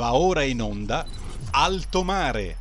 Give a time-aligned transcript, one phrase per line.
[0.00, 1.04] Va ora in onda
[1.50, 2.56] Alto Mare.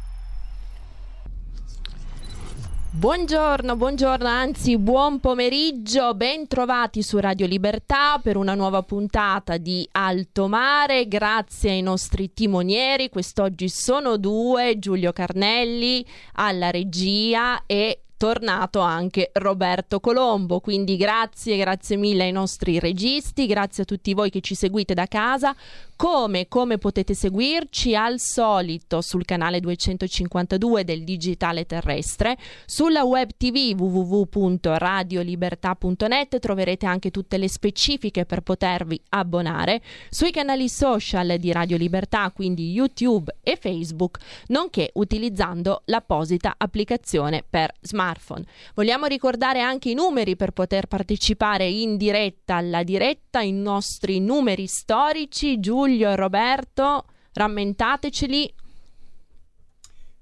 [2.92, 9.88] Buongiorno, buongiorno, anzi buon pomeriggio, ben trovati su Radio Libertà per una nuova puntata di
[9.94, 18.82] Alto Mare, grazie ai nostri timonieri, quest'oggi sono due, Giulio Carnelli alla regia e tornato
[18.82, 20.60] anche Roberto Colombo.
[20.60, 25.06] Quindi grazie, grazie mille ai nostri registi, grazie a tutti voi che ci seguite da
[25.06, 25.56] casa.
[25.96, 33.80] Come, come potete seguirci al solito sul canale 252 del digitale terrestre, sulla web tv
[33.80, 42.30] www.radiolibertà.net troverete anche tutte le specifiche per potervi abbonare, sui canali social di Radio Libertà,
[42.32, 48.09] quindi YouTube e Facebook, nonché utilizzando l'apposita applicazione per smartphone.
[48.74, 54.68] Vogliamo ricordare anche i numeri per poter partecipare in diretta alla diretta, i nostri numeri
[54.68, 55.60] storici.
[55.60, 58.54] Giulio e Roberto, rammentateceli.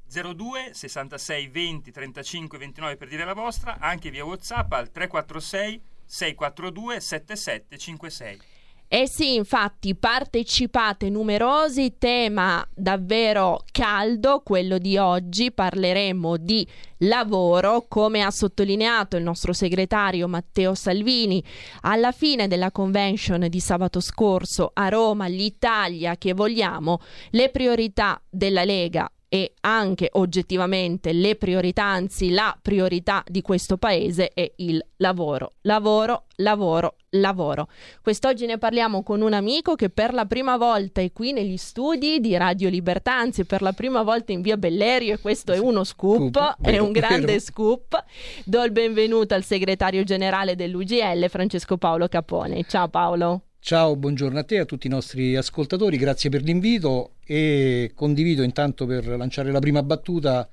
[0.09, 6.99] 02 66 20 35 29 per dire la vostra, anche via WhatsApp al 346 642
[6.99, 8.56] 7756.
[8.89, 16.65] Eh sì, infatti partecipate numerosi, tema davvero caldo, quello di oggi, parleremo di
[16.99, 21.43] lavoro, come ha sottolineato il nostro segretario Matteo Salvini
[21.81, 28.63] alla fine della convention di sabato scorso a Roma, l'Italia che vogliamo, le priorità della
[28.63, 35.53] Lega e anche oggettivamente le priorità, anzi la priorità di questo paese è il lavoro.
[35.61, 37.67] Lavoro, lavoro, lavoro.
[38.01, 42.19] Quest'oggi ne parliamo con un amico che per la prima volta è qui negli studi
[42.19, 45.83] di Radio Libertà, anzi per la prima volta in via Bellerio e questo è uno
[45.83, 47.39] scoop, scoop è un grande vero.
[47.39, 48.03] scoop.
[48.45, 52.63] Do il benvenuto al segretario generale dell'UGL Francesco Paolo Capone.
[52.63, 53.41] Ciao Paolo.
[53.59, 58.41] Ciao, buongiorno a te e a tutti i nostri ascoltatori, grazie per l'invito e condivido
[58.41, 60.49] intanto per lanciare la prima battuta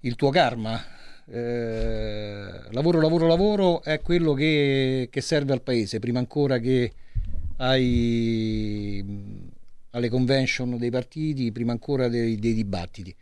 [0.00, 0.80] il tuo karma.
[1.26, 6.92] Eh, lavoro, lavoro, lavoro è quello che, che, serve al paese, prima ancora che
[7.56, 9.04] ai,
[9.90, 13.14] alle convention dei partiti, prima ancora dei, dei dibattiti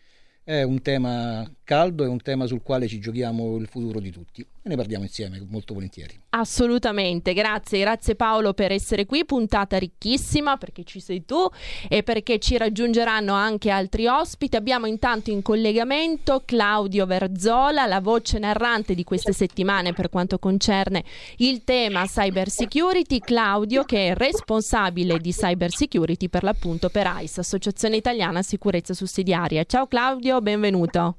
[0.46, 4.40] è un tema caldo, è un tema sul quale ci giochiamo il futuro di tutti
[4.40, 6.18] e ne parliamo insieme molto volentieri.
[6.30, 11.44] Assolutamente, grazie, grazie Paolo per essere qui, puntata ricchissima perché ci sei tu
[11.88, 14.54] e perché ci raggiungeranno anche altri ospiti.
[14.54, 21.02] Abbiamo intanto in collegamento Claudio Verzola, la voce narrante di queste settimane per quanto concerne
[21.38, 23.18] il tema cyber security.
[23.18, 29.64] Claudio che è responsabile di cyber security per l'appunto per AIS, Associazione Italiana Sicurezza Sussidiaria.
[29.64, 31.16] Ciao Claudio, benvenuto.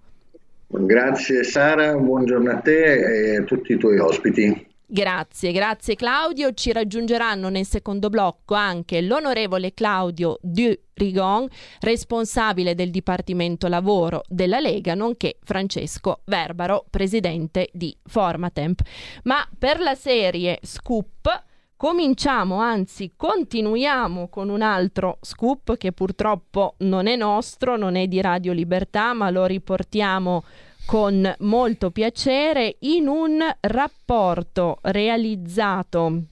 [0.68, 4.66] Grazie Sara, buongiorno a te e a tutti i tuoi ospiti.
[4.90, 6.54] Grazie, grazie Claudio.
[6.54, 11.48] Ci raggiungeranno nel secondo blocco anche l'onorevole Claudio Du Rigon,
[11.82, 18.82] responsabile del Dipartimento Lavoro della Lega, nonché Francesco Verbaro, presidente di Formatemp.
[19.24, 21.46] Ma per la serie Scoop
[21.78, 28.20] cominciamo, anzi continuiamo con un altro scoop che purtroppo non è nostro, non è di
[28.20, 30.44] Radio Libertà, ma lo riportiamo
[30.86, 36.24] con molto piacere in un rapporto realizzato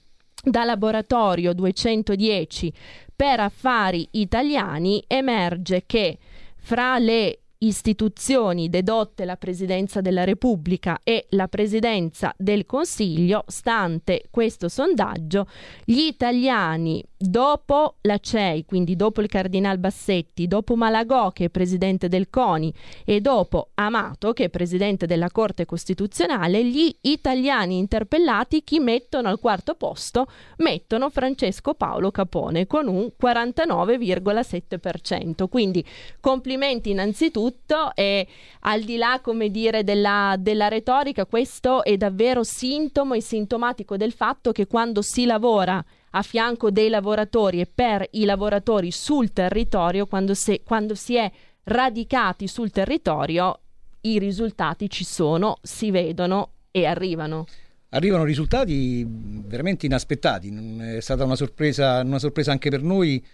[0.42, 2.72] da Laboratorio 210
[3.14, 5.04] per affari italiani.
[5.06, 6.18] Emerge che
[6.56, 14.68] fra le istituzioni dedotte la Presidenza della Repubblica e la Presidenza del Consiglio, stante questo
[14.68, 15.46] sondaggio,
[15.84, 22.08] gli italiani dopo la CEI, quindi dopo il Cardinal Bassetti, dopo Malagò che è Presidente
[22.08, 22.72] del CONI
[23.04, 29.38] e dopo Amato che è Presidente della Corte Costituzionale, gli italiani interpellati chi mettono al
[29.38, 30.26] quarto posto?
[30.58, 35.48] Mettono Francesco Paolo Capone con un 49,7%.
[35.48, 35.84] Quindi
[36.20, 38.26] complimenti innanzitutto tutto e
[38.60, 44.12] al di là, come dire, della, della retorica, questo è davvero sintomo e sintomatico del
[44.12, 50.06] fatto che quando si lavora a fianco dei lavoratori e per i lavoratori sul territorio,
[50.06, 51.30] quando, se, quando si è
[51.64, 53.60] radicati sul territorio,
[54.02, 57.46] i risultati ci sono, si vedono e arrivano.
[57.90, 60.52] Arrivano risultati veramente inaspettati,
[60.96, 63.24] è stata una sorpresa, una sorpresa anche per noi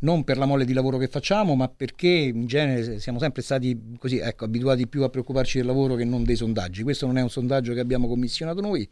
[0.00, 3.94] non per la mole di lavoro che facciamo, ma perché in genere siamo sempre stati
[3.98, 6.82] così, ecco, abituati più a preoccuparci del lavoro che non dei sondaggi.
[6.82, 8.88] Questo non è un sondaggio che abbiamo commissionato noi,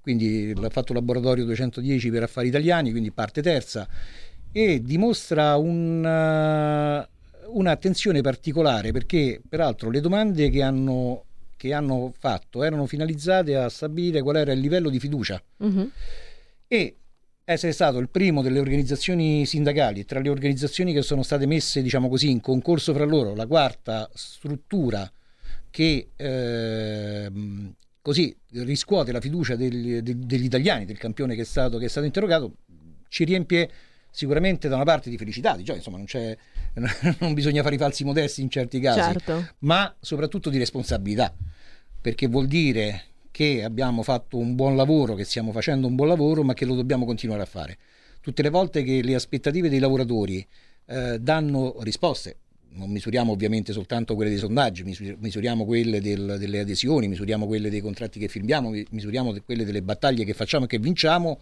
[0.00, 3.86] quindi l'ha fatto il laboratorio 210 per affari italiani, quindi parte terza,
[4.52, 11.24] e dimostra un, uh, un'attenzione particolare perché peraltro le domande che hanno,
[11.56, 15.40] che hanno, fatto erano finalizzate a stabilire qual era il livello di fiducia.
[15.58, 15.90] Uh-huh.
[16.66, 16.96] E
[17.44, 22.08] essere stato il primo delle organizzazioni sindacali, tra le organizzazioni che sono state messe, diciamo
[22.08, 25.10] così, in concorso fra loro, la quarta struttura
[25.70, 27.30] che eh,
[28.02, 32.06] così riscuote la fiducia degli, degli, italiani, del campione che è, stato, che è stato
[32.06, 32.54] interrogato,
[33.08, 33.70] ci riempie
[34.10, 36.06] sicuramente da una parte di felicità, di gioia, insomma non,
[37.18, 39.48] non, bisogna fare i falsi modesti in certi casi, certo.
[39.60, 41.34] ma soprattutto di responsabilità,
[42.00, 43.09] perché vuol dire
[43.40, 46.74] che abbiamo fatto un buon lavoro, che stiamo facendo un buon lavoro, ma che lo
[46.74, 47.78] dobbiamo continuare a fare.
[48.20, 50.46] Tutte le volte che le aspettative dei lavoratori
[50.84, 52.36] eh, danno risposte,
[52.72, 54.84] non misuriamo ovviamente soltanto quelle dei sondaggi,
[55.18, 60.24] misuriamo quelle del, delle adesioni, misuriamo quelle dei contratti che firmiamo, misuriamo quelle delle battaglie
[60.24, 61.40] che facciamo e che vinciamo,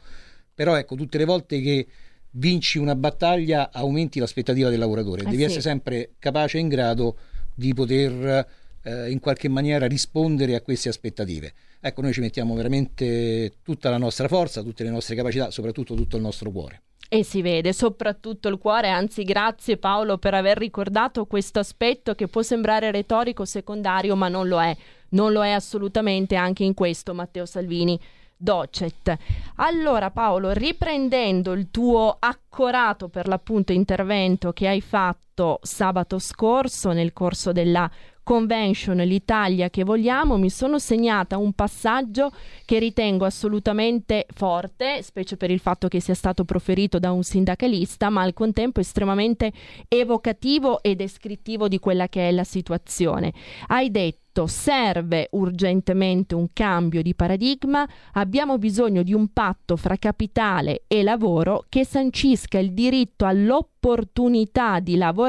[0.54, 1.84] però ecco, tutte le volte che
[2.30, 5.42] vinci una battaglia aumenti l'aspettativa del lavoratore, eh devi sì.
[5.42, 7.16] essere sempre capace e in grado
[7.52, 8.46] di poter
[8.82, 11.52] eh, in qualche maniera rispondere a queste aspettative.
[11.80, 16.16] Ecco, noi ci mettiamo veramente tutta la nostra forza, tutte le nostre capacità, soprattutto tutto
[16.16, 16.82] il nostro cuore.
[17.08, 22.28] E si vede soprattutto il cuore, anzi grazie Paolo per aver ricordato questo aspetto che
[22.28, 24.76] può sembrare retorico secondario, ma non lo è,
[25.10, 27.98] non lo è assolutamente anche in questo Matteo Salvini.
[28.40, 29.16] Docet.
[29.56, 35.27] Allora Paolo, riprendendo il tuo accorato per l'appunto intervento che hai fatto
[35.62, 37.90] sabato scorso nel corso della
[38.28, 42.30] convention l'Italia che vogliamo, mi sono segnata un passaggio
[42.66, 48.10] che ritengo assolutamente forte, specie per il fatto che sia stato proferito da un sindacalista,
[48.10, 49.50] ma al contempo estremamente
[49.88, 53.32] evocativo e descrittivo di quella che è la situazione.
[53.68, 60.82] Hai detto serve urgentemente un cambio di paradigma, abbiamo bisogno di un patto fra capitale
[60.86, 65.27] e lavoro che sancisca il diritto all'opportunità di lavorare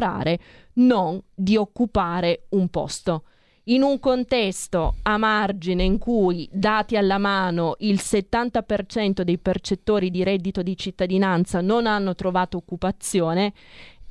[0.74, 3.24] non di occupare un posto.
[3.70, 10.24] In un contesto a margine in cui, dati alla mano, il 70% dei percettori di
[10.24, 13.54] reddito di cittadinanza non hanno trovato occupazione,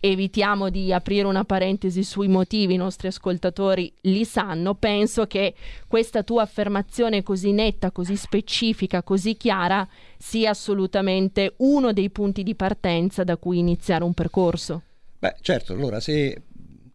[0.00, 5.55] evitiamo di aprire una parentesi sui motivi, i nostri ascoltatori li sanno, penso che
[5.88, 9.87] questa tua affermazione così netta, così specifica, così chiara
[10.17, 14.82] sia assolutamente uno dei punti di partenza da cui iniziare un percorso.
[15.19, 16.43] Beh, certo, allora se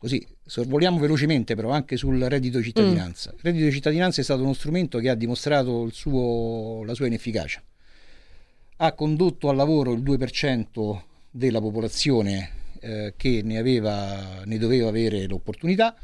[0.04, 3.32] Così sorvoliamo velocemente però anche sul reddito di cittadinanza.
[3.32, 3.36] Mm.
[3.36, 7.64] Il reddito di cittadinanza è stato uno strumento che ha dimostrato suo, la sua inefficacia.
[8.76, 12.50] Ha condotto al lavoro il 2% della popolazione
[12.82, 15.96] eh, che ne, aveva, ne doveva avere l'opportunità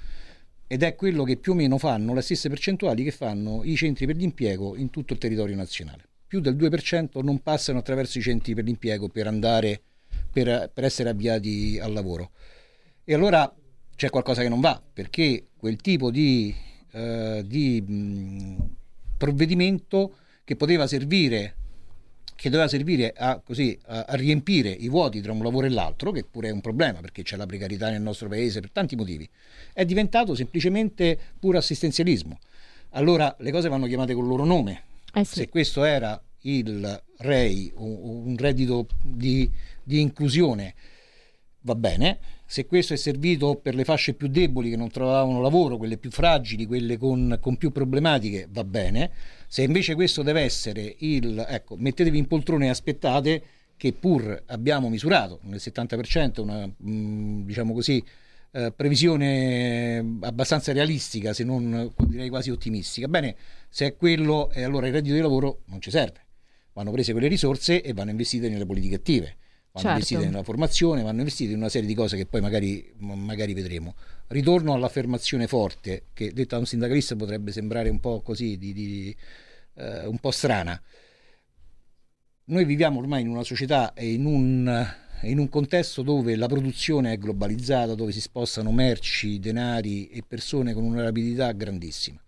[0.66, 4.06] ed è quello che più o meno fanno le stesse percentuali che fanno i centri
[4.06, 6.04] per l'impiego in tutto il territorio nazionale.
[6.26, 9.82] Più del 2% non passano attraverso i centri per l'impiego per andare
[10.32, 12.32] per, per essere avviati al lavoro.
[13.04, 13.52] E allora
[13.96, 16.56] c'è qualcosa che non va, perché quel tipo di,
[16.92, 18.70] eh, di mh,
[19.18, 21.56] provvedimento che poteva servire
[22.40, 26.12] che doveva servire a, così, a, a, riempire i vuoti tra un lavoro e l'altro,
[26.12, 29.30] che pure è un problema perché c'è la precarietà nel nostro paese per tanti motivi,
[29.74, 32.40] è diventato semplicemente puro assistenzialismo.
[32.92, 34.84] Allora le cose vanno chiamate col loro nome.
[35.14, 35.36] Eh sì.
[35.36, 39.52] Se questo era il REI, un, un reddito di,
[39.90, 40.76] di inclusione,
[41.62, 45.78] va bene, se questo è servito per le fasce più deboli che non trovavano lavoro,
[45.78, 49.12] quelle più fragili, quelle con, con più problematiche, va bene.
[49.48, 53.44] Se invece questo deve essere il, ecco, mettetevi in poltrone e aspettate
[53.76, 58.04] che pur abbiamo misurato nel 70% una, mm, diciamo così,
[58.52, 63.08] eh, previsione abbastanza realistica, se non direi quasi ottimistica.
[63.08, 63.36] Bene,
[63.70, 66.26] se è quello, eh, allora il reddito di lavoro non ci serve.
[66.74, 69.38] Vanno prese quelle risorse e vanno investite nelle politiche attive
[69.72, 69.90] vanno certo.
[69.90, 73.96] investite nella formazione, vanno investite in una serie di cose che poi magari, magari vedremo.
[74.28, 79.16] Ritorno all'affermazione forte, che detta da un sindacalista potrebbe sembrare un po' così, di, di,
[79.76, 80.80] eh, un po' strana.
[82.46, 84.88] Noi viviamo ormai in una società e in un,
[85.22, 90.74] in un contesto dove la produzione è globalizzata, dove si spostano merci, denari e persone
[90.74, 92.20] con una rapidità grandissima.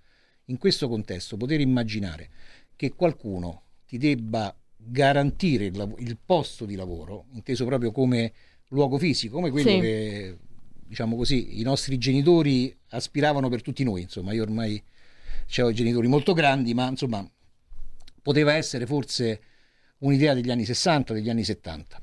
[0.45, 2.29] In questo contesto poter immaginare
[2.75, 8.33] che qualcuno ti debba garantire il, il, posto di lavoro, inteso proprio come
[8.69, 9.79] luogo fisico, come quello sì.
[9.79, 10.37] che
[10.87, 14.01] diciamo così, i nostri genitori aspiravano per tutti noi.
[14.01, 14.81] Insomma, io ormai
[15.59, 17.25] ho genitori molto grandi, ma insomma,
[18.21, 19.41] poteva essere forse
[19.99, 22.01] un'idea degli anni 60, degli anni 70.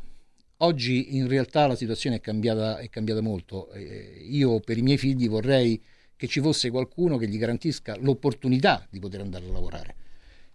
[0.60, 3.70] Oggi in realtà la situazione è cambiata, è cambiata molto.
[3.72, 5.80] Eh, io per i miei figli vorrei
[6.16, 9.94] che ci fosse qualcuno che gli garantisca l'opportunità di poter andare a lavorare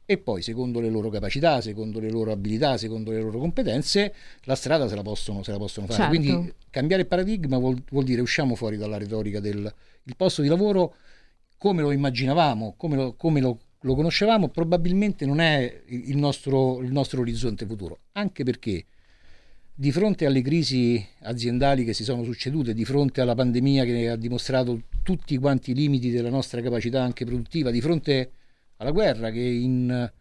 [0.06, 4.56] e poi secondo le loro capacità, secondo le loro abilità, secondo le loro competenze, la
[4.56, 6.02] strada se la possono, se la possono fare.
[6.02, 6.16] Certo.
[6.16, 9.74] Quindi cambiare paradigma vuol, vuol, dire usciamo fuori dalla retorica del
[10.06, 10.96] il posto di lavoro
[11.58, 16.92] come lo immaginavamo, come lo, come lo lo conoscevamo, probabilmente non è il nostro, il
[16.92, 18.86] nostro orizzonte futuro, anche perché
[19.76, 24.16] di fronte alle crisi aziendali che si sono succedute, di fronte alla pandemia che ha
[24.16, 28.32] dimostrato tutti quanti i limiti della nostra capacità anche produttiva, di fronte
[28.84, 30.12] alla guerra che in,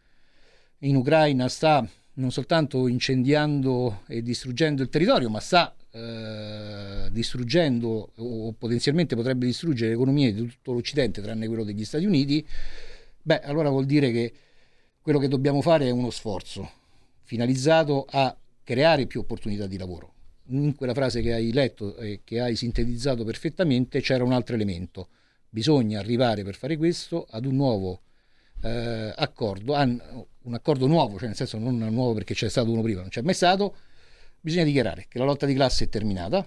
[0.78, 8.52] in Ucraina sta non soltanto incendiando e distruggendo il territorio, ma sta eh, distruggendo o
[8.52, 12.46] potenzialmente potrebbe distruggere l'economia di tutto l'Occidente, tranne quello degli Stati Uniti,
[13.22, 14.32] beh, allora vuol dire che
[15.00, 16.70] quello che dobbiamo fare è uno sforzo
[17.22, 20.10] finalizzato a creare più opportunità di lavoro.
[20.48, 25.08] In quella frase che hai letto e che hai sintetizzato perfettamente c'era un altro elemento.
[25.48, 28.02] Bisogna arrivare per fare questo ad un nuovo
[28.62, 33.00] eh, accordo, un accordo nuovo, cioè nel senso non nuovo perché c'è stato uno prima,
[33.00, 33.76] non c'è mai stato.
[34.40, 36.46] Bisogna dichiarare che la lotta di classe è terminata.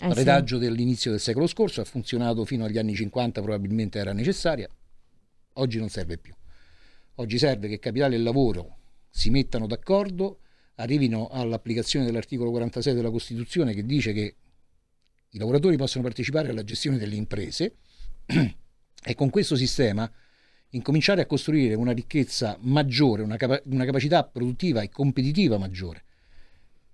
[0.00, 0.62] Eh Retaggio sì.
[0.62, 4.68] dell'inizio del secolo scorso ha funzionato fino agli anni 50, probabilmente era necessaria.
[5.54, 6.34] Oggi non serve più.
[7.16, 8.76] Oggi serve che capitale e lavoro
[9.10, 10.40] si mettano d'accordo
[10.76, 14.36] arrivino all'applicazione dell'articolo 46 della Costituzione che dice che
[15.30, 17.78] i lavoratori possono partecipare alla gestione delle imprese
[18.26, 20.08] e con questo sistema
[20.70, 26.04] incominciare a costruire una ricchezza maggiore, una, capa- una capacità produttiva e competitiva maggiore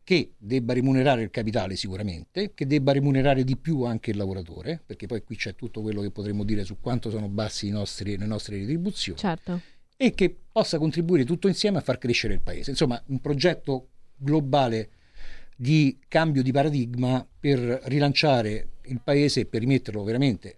[0.05, 5.07] che debba remunerare il capitale sicuramente, che debba remunerare di più anche il lavoratore, perché
[5.07, 8.59] poi qui c'è tutto quello che potremmo dire su quanto sono bassi nostri, le nostre
[8.59, 9.19] retribuzioni.
[9.19, 9.61] Certo
[9.97, 12.71] e che possa contribuire tutto insieme a far crescere il paese.
[12.71, 14.91] Insomma, un progetto globale
[15.57, 20.57] di cambio di paradigma per rilanciare il paese e per rimetterlo veramente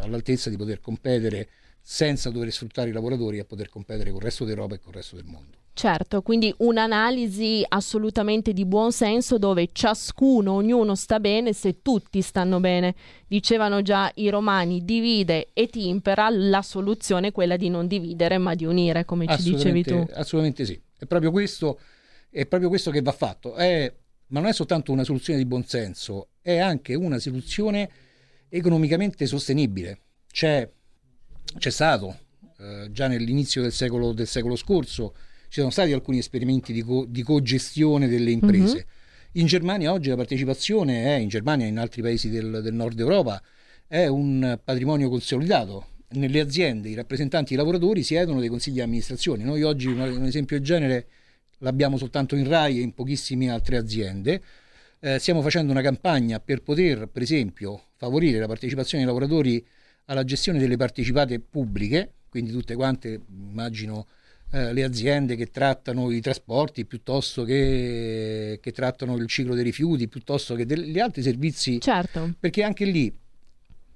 [0.00, 1.48] all'altezza di poter competere
[1.88, 4.96] senza dover sfruttare i lavoratori a poter competere con il resto d'Europa e con il
[4.96, 5.58] resto del mondo.
[5.72, 12.58] Certo, quindi un'analisi assolutamente di buon senso dove ciascuno, ognuno sta bene se tutti stanno
[12.58, 12.96] bene.
[13.28, 18.56] Dicevano già i romani, divide e timpera, la soluzione è quella di non dividere ma
[18.56, 20.04] di unire, come ci dicevi tu.
[20.12, 21.78] Assolutamente sì, è proprio questo,
[22.30, 23.54] è proprio questo che va fatto.
[23.54, 23.94] È,
[24.28, 27.88] ma non è soltanto una soluzione di buon senso, è anche una soluzione
[28.48, 30.00] economicamente sostenibile.
[30.32, 30.68] C'è,
[31.58, 32.18] c'è stato
[32.58, 35.14] eh, già nell'inizio del secolo, del secolo scorso
[35.48, 38.74] ci sono stati alcuni esperimenti di, co- di cogestione delle imprese.
[38.74, 38.94] Mm-hmm.
[39.32, 42.98] In Germania oggi la partecipazione è, in Germania e in altri paesi del, del nord
[42.98, 43.40] Europa,
[43.86, 45.88] è un patrimonio consolidato.
[46.08, 49.44] Nelle aziende i rappresentanti dei lavoratori siedono dei consigli di amministrazione.
[49.44, 51.06] Noi oggi un, un esempio del genere
[51.58, 54.42] l'abbiamo soltanto in RAI e in pochissime altre aziende.
[55.00, 59.64] Eh, stiamo facendo una campagna per poter, per esempio, favorire la partecipazione dei lavoratori
[60.06, 64.06] alla gestione delle partecipate pubbliche, quindi tutte quante, immagino,
[64.52, 70.08] eh, le aziende che trattano i trasporti piuttosto che, che, trattano il ciclo dei rifiuti,
[70.08, 71.80] piuttosto che degli altri servizi.
[71.80, 72.34] Certo.
[72.38, 73.14] Perché anche lì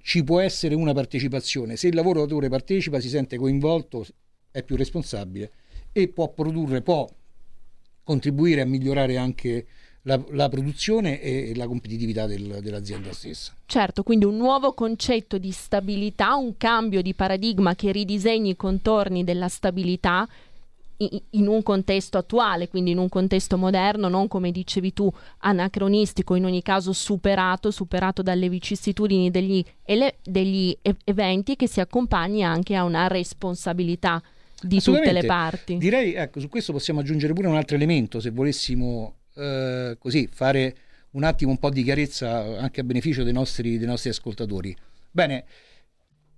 [0.03, 1.77] ci può essere una partecipazione.
[1.77, 4.05] Se il lavoratore partecipa, si sente coinvolto,
[4.51, 5.53] è più responsabile
[5.93, 7.09] e può produrre, può
[8.03, 9.67] contribuire a migliorare anche
[10.03, 13.53] la, la, produzione e la competitività del, dell'azienda stessa.
[13.67, 19.25] Certo, quindi un nuovo concetto di stabilità, un cambio di paradigma che ridisegni i contorni
[19.25, 20.29] della stabilità
[21.31, 26.45] in un contesto attuale, quindi in un contesto moderno, non come dicevi tu, anacronistico, in
[26.45, 32.85] ogni caso superato, superato dalle vicissitudini degli, ele- degli eventi che si accompagni anche a
[32.85, 34.23] una responsabilità
[34.61, 35.79] di tutte le parti.
[35.79, 40.77] Direi, ecco, su questo possiamo aggiungere pure un altro elemento, se volessimo eh, così fare
[41.13, 44.77] un attimo un po' di chiarezza anche a beneficio dei nostri, dei nostri ascoltatori.
[45.11, 45.45] Bene,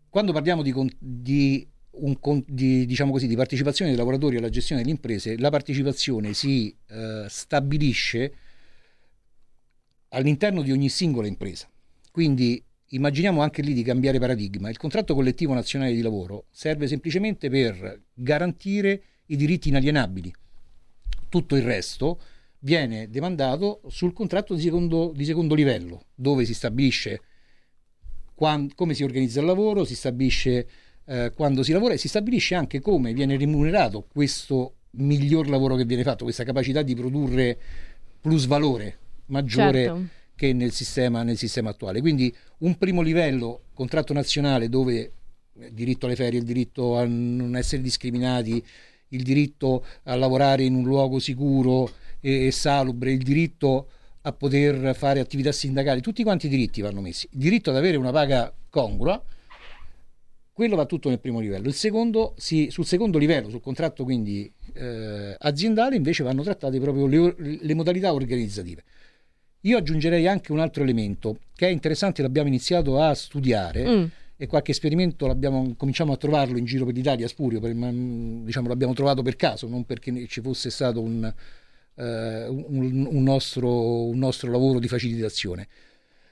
[0.09, 2.17] quando parliamo di, di, un,
[2.47, 7.27] di, diciamo così, di, partecipazione dei lavoratori alla gestione delle imprese, la partecipazione si eh,
[7.29, 8.35] stabilisce
[10.09, 11.69] all'interno di ogni singola impresa.
[12.11, 14.71] Quindi immaginiamo anche lì di cambiare paradigma.
[14.71, 20.33] Il contratto collettivo nazionale di lavoro serve semplicemente per garantire i diritti inalienabili.
[21.29, 22.21] Tutto il resto
[22.65, 27.21] viene demandato sul contratto di secondo, di secondo livello, dove si stabilisce
[28.35, 30.69] quando, come si organizza il lavoro, si stabilisce
[31.07, 35.85] eh, quando si lavora e si stabilisce anche come viene remunerato questo miglior lavoro che
[35.85, 37.59] viene fatto, questa capacità di produrre
[38.21, 40.07] plus valore maggiore certo.
[40.37, 42.01] che nel sistema, nel sistema attuale.
[42.01, 45.13] Quindi un primo livello, contratto nazionale, dove
[45.71, 48.65] diritto alle ferie, il diritto a non essere discriminati,
[49.09, 51.91] il diritto a lavorare in un luogo sicuro,
[52.23, 53.89] e, salubre, il diritto
[54.23, 57.29] a poter fare attività sindacali, tutti quanti i diritti vanno messi.
[57.33, 59.23] Il diritto ad avere una paga congrua,
[60.53, 61.67] quello va tutto nel primo livello.
[61.67, 67.07] Il secondo, sì, sul secondo livello, sul contratto quindi eh, aziendale, invece vanno trattate proprio
[67.07, 68.85] le, le, modalità organizzative.
[69.63, 74.05] Io aggiungerei anche un altro elemento che è interessante, l'abbiamo iniziato a studiare mm.
[74.37, 78.69] e qualche esperimento l'abbiamo, cominciamo a trovarlo in giro per l'Italia, a Spurio, per, diciamo,
[78.69, 81.33] l'abbiamo trovato per caso, non perché ci fosse stato un,
[81.95, 85.69] eh, un, un, nostro, un nostro lavoro di facilitazione.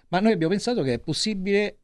[0.09, 1.79] Ma noi abbiamo pensato che è possibile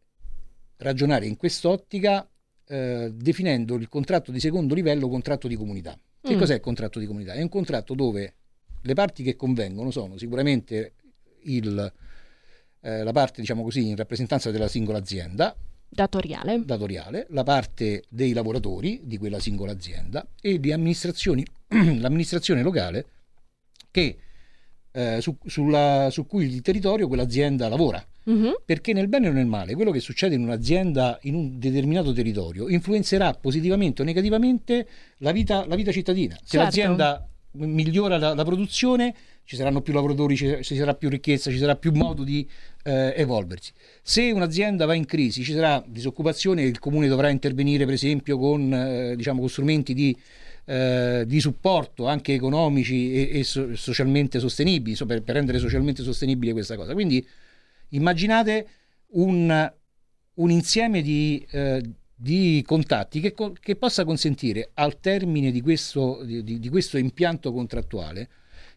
[0.78, 2.28] ragionare in quest'ottica
[2.66, 5.96] eh, definendo il contratto di secondo livello contratto di comunità.
[6.20, 6.38] Che mm.
[6.38, 7.34] cos'è il contratto di comunità?
[7.34, 8.34] È un contratto dove
[8.82, 10.94] le parti che convengono sono sicuramente
[11.44, 11.92] il,
[12.80, 15.56] eh, la parte, diciamo così, in rappresentanza della singola azienda,
[15.88, 16.62] datoriale.
[16.64, 23.06] datoriale, la parte dei lavoratori di quella singola azienda e di amministrazioni, l'amministrazione locale
[23.96, 24.16] che,
[24.92, 28.04] eh, su, sulla, su cui il territorio quell'azienda lavora.
[28.24, 28.60] Uh-huh.
[28.64, 32.68] Perché nel bene o nel male, quello che succede in un'azienda in un determinato territorio
[32.68, 34.86] influenzerà positivamente o negativamente
[35.18, 36.34] la vita, la vita cittadina.
[36.34, 36.64] Se certo.
[36.64, 41.58] l'azienda migliora la, la, produzione, ci saranno più lavoratori, ci, ci, sarà più ricchezza, ci
[41.58, 42.46] sarà più modo di
[42.82, 43.72] eh, evolversi.
[44.02, 48.74] Se un'azienda va in crisi, ci sarà disoccupazione, il comune dovrà intervenire per esempio con,
[48.74, 50.14] eh, diciamo, con strumenti di,
[50.66, 56.02] eh, di, supporto anche economici e, e so, socialmente sostenibili, so, per, per rendere socialmente
[56.02, 56.92] sostenibile questa cosa.
[56.92, 57.26] Quindi
[57.90, 58.66] Immaginate
[59.10, 59.72] un,
[60.34, 61.82] un insieme di, eh,
[62.14, 68.28] di contatti che, che, possa consentire al termine di questo, di, di questo impianto contrattuale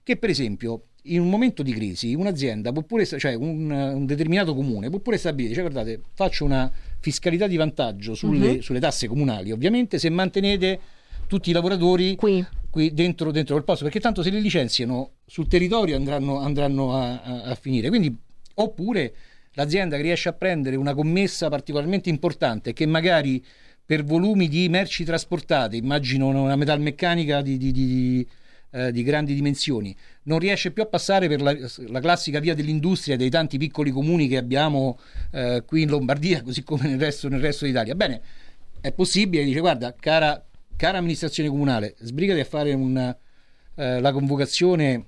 [0.03, 4.53] che per esempio in un momento di crisi un'azienda può pure, cioè un, un, determinato
[4.53, 8.61] comune può pure stabilire, cioè guardate, faccio una fiscalità di vantaggio sulle, uh-huh.
[8.61, 10.79] sulle tasse comunali, ovviamente se mantenete
[11.29, 15.47] tutti i lavoratori qui, qui dentro, dentro quel posto, perché tanto se li licenziano sul
[15.47, 17.87] territorio andranno, andranno a, a, a finire.
[17.89, 18.13] Quindi
[18.55, 19.13] oppure
[19.53, 23.45] l'azienda che riesce a prendere una commessa particolarmente importante che magari
[23.85, 28.27] per volumi di merci trasportate, immagino una metalmeccanica di, di, di,
[28.71, 31.55] eh, di grandi dimensioni, non riesce più a passare per la,
[31.87, 34.99] la, classica via dell'industria dei tanti piccoli comuni che abbiamo
[35.31, 37.93] eh, qui in Lombardia, così come nel resto, nel resto d'Italia.
[37.93, 38.21] Bene,
[38.81, 40.43] è possibile, dice guarda, cara,
[40.79, 43.13] cara amministrazione comunale, sbrigati a fare una,
[43.75, 45.07] eh, la convocazione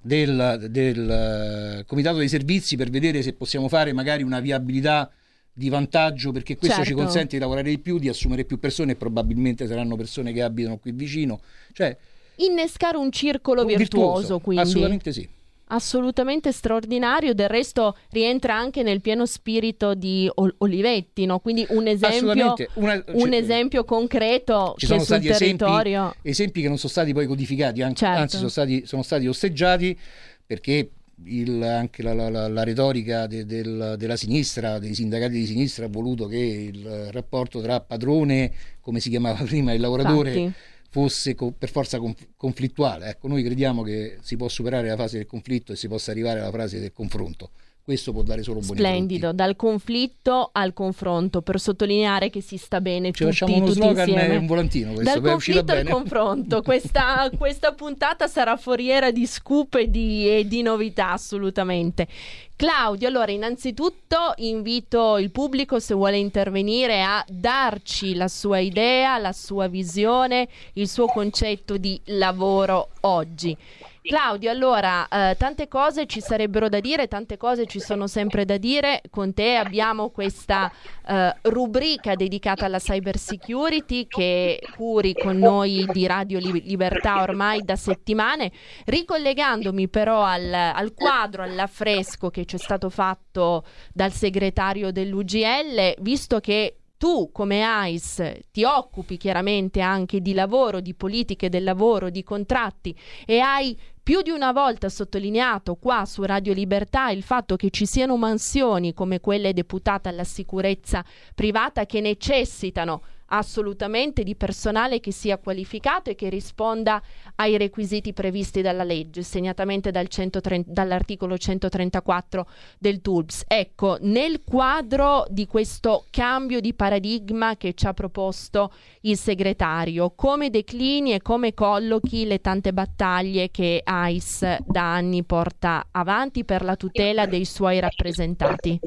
[0.00, 5.10] del, del eh, comitato dei servizi per vedere se possiamo fare magari una viabilità
[5.52, 6.90] di vantaggio perché questo certo.
[6.90, 10.40] ci consente di lavorare di più, di assumere più persone e probabilmente saranno persone che
[10.40, 11.40] abitano qui vicino.
[11.72, 11.96] Cioè,
[12.36, 14.62] Innescare un circolo virtuoso, virtuoso quindi.
[14.62, 15.28] Assolutamente sì
[15.72, 21.38] assolutamente straordinario, del resto rientra anche nel pieno spirito di Olivetti, no?
[21.40, 26.08] quindi un esempio, Una, un esempio concreto ci sono sul territorio...
[26.08, 28.20] Esempi, esempi, che non sono stati poi codificati, anzi, certo.
[28.20, 29.98] anzi sono, stati, sono stati osteggiati
[30.44, 30.90] perché
[31.24, 35.88] il, anche la, la, la retorica de, del, della sinistra, dei sindacati di sinistra ha
[35.88, 40.34] voluto che il rapporto tra padrone, come si chiamava prima, il lavoratore...
[40.34, 43.08] Infatti fosse per forza conf- conflittuale.
[43.08, 46.40] Ecco, noi crediamo che si può superare la fase del conflitto e si possa arrivare
[46.40, 47.50] alla fase del confronto.
[47.84, 49.36] Questo può dare solo buoni Splendido, frutti.
[49.36, 53.78] dal conflitto al confronto, per sottolineare che si sta bene Ci tutti, facciamo uno tutti
[53.80, 54.36] slogan insieme.
[54.36, 54.92] un volantino.
[54.92, 56.62] Questo, dal conflitto al confronto.
[56.62, 62.06] Questa, questa, puntata sarà foriera di scoop e di, e di novità, assolutamente.
[62.54, 69.32] Claudio, allora innanzitutto invito il pubblico se vuole intervenire a darci la sua idea, la
[69.32, 73.56] sua visione, il suo concetto di lavoro oggi.
[74.04, 78.56] Claudio, allora, eh, tante cose ci sarebbero da dire, tante cose ci sono sempre da
[78.56, 79.00] dire.
[79.10, 80.72] Con te abbiamo questa
[81.06, 87.76] eh, rubrica dedicata alla cyber security che curi con noi di Radio Libertà ormai da
[87.76, 88.50] settimane,
[88.86, 96.40] ricollegandomi però al, al quadro, all'affresco che ci è stato fatto dal segretario dell'UGL, visto
[96.40, 102.22] che tu come AIS ti occupi chiaramente anche di lavoro, di politiche del lavoro, di
[102.22, 107.70] contratti e hai più di una volta sottolineato qua su Radio Libertà il fatto che
[107.70, 113.02] ci siano mansioni come quelle deputate alla sicurezza privata che necessitano
[113.32, 117.02] assolutamente di personale che sia qualificato e che risponda
[117.36, 122.46] ai requisiti previsti dalla legge, segnatamente dal 130, dall'articolo 134
[122.78, 123.44] del TULPS.
[123.46, 130.50] Ecco, nel quadro di questo cambio di paradigma che ci ha proposto il segretario, come
[130.50, 136.76] declini e come collochi le tante battaglie che AIS da anni porta avanti per la
[136.76, 138.78] tutela dei suoi rappresentati?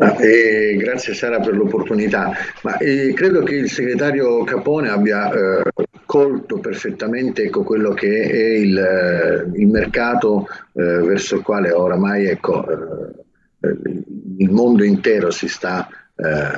[0.00, 2.32] Ma, eh, grazie Sara per l'opportunità,
[2.62, 5.62] ma eh, credo che il segretario Capone abbia eh,
[6.06, 12.28] colto perfettamente ecco, quello che è il, eh, il mercato eh, verso il quale oramai
[12.28, 13.76] ecco, eh,
[14.38, 15.86] il mondo intero si sta,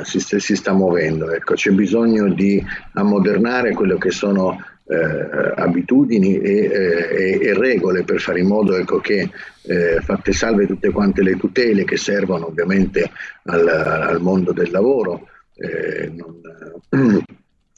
[0.04, 1.32] si, si sta muovendo.
[1.32, 8.20] Ecco, c'è bisogno di ammodernare quello che sono eh, abitudini e, eh, e, regole per
[8.20, 9.30] fare in modo ecco, che
[9.62, 13.10] eh, fatte salve tutte quante le tutele che servono ovviamente
[13.44, 15.28] al, al mondo del lavoro.
[15.54, 16.40] Eh, non,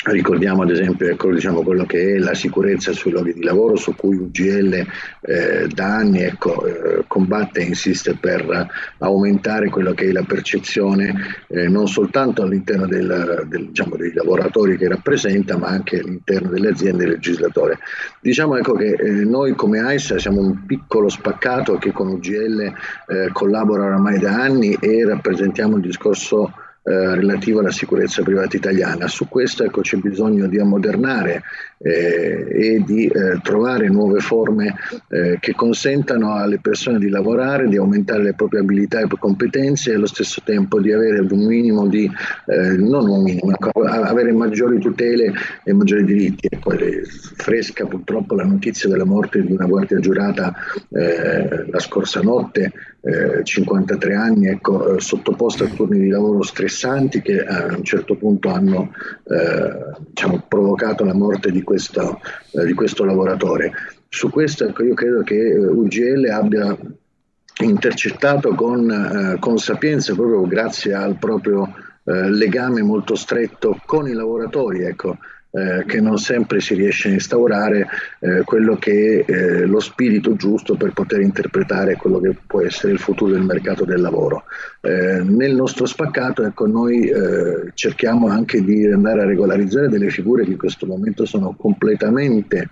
[0.07, 3.95] Ricordiamo ad esempio ecco, diciamo, quello che è la sicurezza sui luoghi di lavoro su
[3.95, 4.87] cui UGL
[5.23, 11.15] eh, da anni ecco, eh, combatte e insiste per aumentare quello che è la percezione
[11.49, 16.69] eh, non soltanto all'interno del, del, diciamo, dei lavoratori che rappresenta ma anche all'interno delle
[16.69, 17.79] aziende e del legislatore.
[18.21, 23.31] Diciamo ecco, che eh, noi come AISA siamo un piccolo spaccato che con UGL eh,
[23.33, 26.53] collabora oramai da anni e rappresentiamo il discorso
[26.87, 29.09] eh, relativo alla sicurezza privata italiana.
[29.09, 31.43] Su questo ecco, c'è bisogno di ammodernare
[31.79, 34.75] eh, e di eh, trovare nuove forme
[35.09, 39.95] eh, che consentano alle persone di lavorare, di aumentare le proprie abilità e competenze e
[39.95, 43.53] allo stesso tempo di avere un minimo di, eh, non un minimo,
[43.87, 45.33] avere maggiori tutele
[45.65, 46.49] e maggiori diritti.
[46.51, 46.73] Ecco,
[47.37, 50.55] fresca purtroppo la notizia della morte di una guardia giurata
[50.91, 52.73] la scorsa notte
[53.43, 57.85] 53 eh, anni, ecco, eh, sottoposto a turni di lavoro stressanti che eh, a un
[57.85, 58.93] certo punto hanno
[59.25, 62.21] eh, diciamo, provocato la morte di questo,
[62.53, 63.73] eh, di questo lavoratore.
[64.09, 66.77] Su questo ecco, io credo che UGL abbia
[67.63, 71.73] intercettato con, con sapienza, proprio grazie al proprio
[72.05, 74.85] legame molto stretto con i lavoratori.
[74.85, 75.19] Ecco,
[75.57, 77.87] eh, che non sempre si riesce a instaurare
[78.19, 82.93] eh, quello che è eh, lo spirito giusto per poter interpretare quello che può essere
[82.93, 84.47] il futuro del mercato del lavoro.
[84.81, 90.43] Eh, nel nostro spaccato ecco, noi eh, cerchiamo anche di andare a regolarizzare delle figure
[90.43, 92.69] che in questo momento sono completamente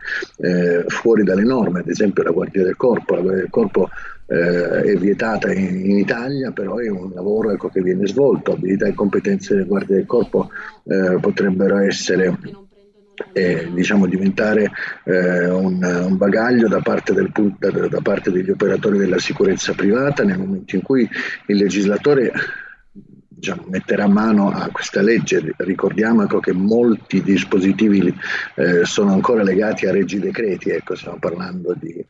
[0.89, 3.15] fuori dalle norme, ad esempio la Guardia del Corpo.
[3.15, 3.89] La Guardia del Corpo
[4.27, 8.95] è vietata in, in, Italia, però è un lavoro ecco, che viene svolto, abilità e
[8.95, 10.51] competenze della Guardia del Corpo
[11.21, 12.37] potrebbero essere
[13.33, 14.71] e diciamo, diventare
[15.05, 20.25] eh, un, un, bagaglio da parte, del, da, da parte degli operatori della sicurezza privata
[20.25, 21.09] nel momento in cui
[21.47, 22.33] il legislatore
[23.43, 25.53] diciamo, metterà mano a questa legge.
[25.57, 28.15] Ricordiamo ecco, che molti dispositivi
[28.55, 32.07] eh, sono ancora legati a reggi decreti, ecco, stiamo parlando di eh,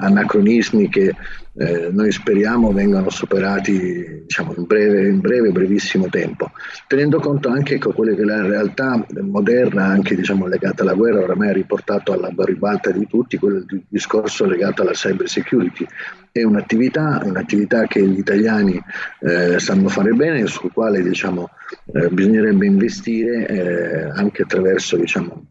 [0.00, 1.14] anacronismi che
[1.54, 6.50] eh, noi speriamo vengano superati diciamo, in, breve, in breve, brevissimo tempo,
[6.86, 11.50] tenendo conto anche che quella che la realtà moderna, anche diciamo, legata alla guerra, oramai
[11.50, 15.86] ha riportato alla ribalta di tutti, quello del discorso legato alla cyber security.
[16.30, 18.80] È un'attività, un'attività che gli italiani
[19.20, 21.50] eh, sanno fare bene sul quale diciamo,
[21.92, 25.44] eh, bisognerebbe investire eh, anche attraverso diciamo,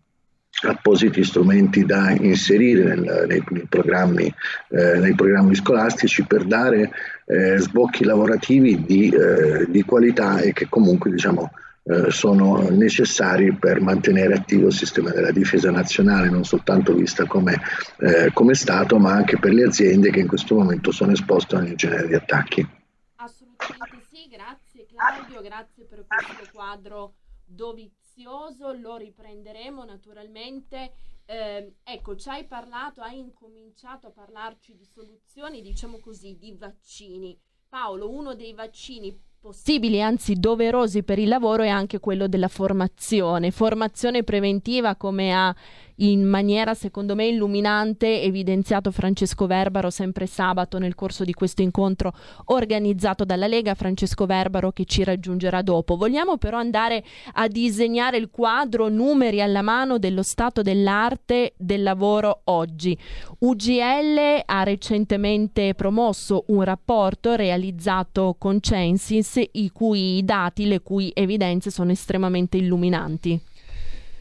[0.63, 4.33] appositi strumenti da inserire nel, nei, nei, programmi,
[4.69, 6.91] eh, nei, programmi, scolastici per dare
[7.25, 11.51] eh, sbocchi lavorativi di, eh, di, qualità e che comunque diciamo,
[11.83, 17.59] eh, sono necessari per mantenere attivo il sistema della difesa nazionale, non soltanto vista come,
[17.99, 21.59] eh, come Stato, ma anche per le aziende che in questo momento sono esposte a
[21.59, 22.67] ogni genere di attacchi.
[23.15, 27.13] Assolutamente sì, grazie Claudio, grazie per questo quadro
[27.45, 30.91] dovizioso prezioso, lo riprenderemo naturalmente.
[31.25, 37.37] Eh, ecco, ci hai parlato, hai incominciato a parlarci di soluzioni, diciamo così, di vaccini.
[37.67, 43.49] Paolo, uno dei vaccini possibili, anzi doverosi per il lavoro è anche quello della formazione,
[43.49, 45.55] formazione preventiva come ha
[46.01, 52.13] in maniera secondo me illuminante evidenziato Francesco Verbaro sempre sabato nel corso di questo incontro
[52.45, 55.95] organizzato dalla Lega, Francesco Verbaro che ci raggiungerà dopo.
[55.95, 62.41] Vogliamo però andare a disegnare il quadro numeri alla mano dello stato dell'arte del lavoro
[62.45, 62.97] oggi.
[63.39, 71.69] UGL ha recentemente promosso un rapporto realizzato con Censis i cui dati, le cui evidenze
[71.69, 73.39] sono estremamente illuminanti.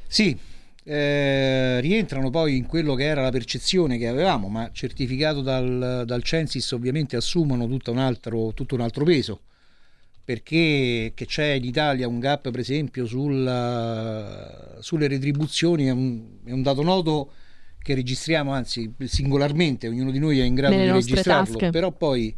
[0.06, 0.36] Sì,
[0.84, 6.22] eh, rientrano poi in quello che era la percezione che avevamo, ma certificato dal, dal
[6.22, 9.40] Censis ovviamente assumono tutto un altro, tutto un altro peso
[10.30, 16.62] perché c'è in Italia un gap per esempio sulla, sulle retribuzioni è un, è un,
[16.62, 17.32] dato noto
[17.82, 21.70] che registriamo anzi singolarmente ognuno di noi è in grado Nelle di registrarlo tasche.
[21.70, 22.32] però poi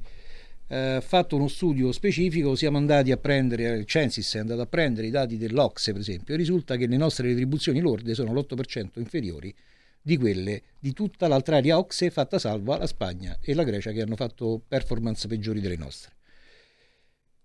[0.73, 5.07] eh, fatto uno studio specifico, siamo andati a prendere, il Censis è andato a prendere
[5.07, 9.55] i dati dell'Ocse per esempio, e risulta che le nostre retribuzioni lorde sono l'8% inferiori
[10.01, 14.01] di quelle di tutta l'altra area Ocse, fatta salva la Spagna e la Grecia che
[14.01, 16.13] hanno fatto performance peggiori delle nostre.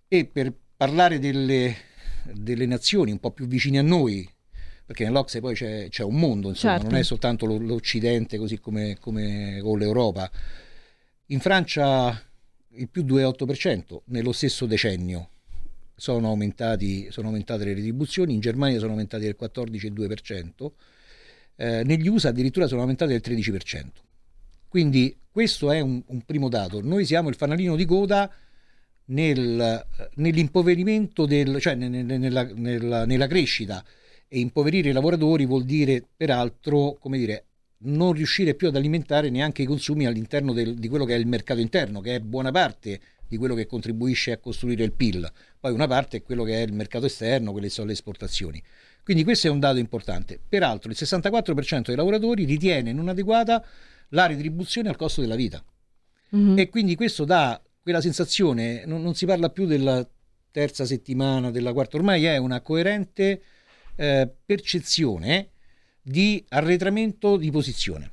[0.08, 1.76] E per parlare delle,
[2.32, 4.28] delle nazioni un po' più vicine a noi,
[4.86, 6.90] perché nell'Ocse poi c'è, c'è un mondo, insomma, certo.
[6.90, 10.32] non è soltanto l'Occidente così come, come con l'Europa.
[11.26, 12.22] In Francia
[12.78, 15.30] il più 2,8% nello stesso decennio.
[15.96, 20.72] Sono, aumentati, sono aumentate le retribuzioni, in Germania sono aumentate del 14,2%,
[21.56, 23.86] eh, negli USA addirittura sono aumentate del 13%.
[24.68, 26.82] Quindi questo è un, un primo dato.
[26.82, 28.32] Noi siamo il fanalino di coda
[29.06, 29.86] nel,
[30.16, 33.84] nell'impoverimento, del, cioè nella, nella, nella, crescita
[34.28, 37.46] e impoverire i lavoratori vuol dire peraltro come dire,
[37.80, 41.28] non riuscire più ad alimentare neanche i consumi all'interno del, di quello che è il
[41.28, 45.30] mercato interno, che è buona parte di quello che contribuisce a costruire il PIL.
[45.60, 48.62] Poi una parte è quello che è il mercato esterno, quelle sono le esportazioni.
[49.04, 50.40] Quindi questo è un dato importante.
[50.48, 53.64] Peraltro il 64% dei lavoratori ritiene non adeguata
[54.10, 55.64] la retribuzione al costo della vita.
[56.36, 56.58] Mm-hmm.
[56.58, 60.06] E quindi questo dà quella sensazione, non, non, si parla più della
[60.52, 63.42] terza settimana, della quarta, ormai è una coerente
[63.96, 65.52] eh, percezione
[66.08, 68.12] di arretramento di posizione.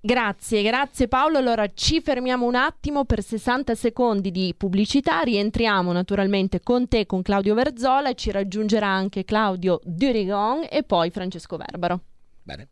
[0.00, 1.38] Grazie, grazie Paolo.
[1.38, 7.22] Allora ci fermiamo un attimo per 60 secondi di pubblicità, rientriamo naturalmente con te, con
[7.22, 12.00] Claudio Verzola, ci raggiungerà anche Claudio Durigon e poi Francesco Verbaro.
[12.44, 12.68] Bene.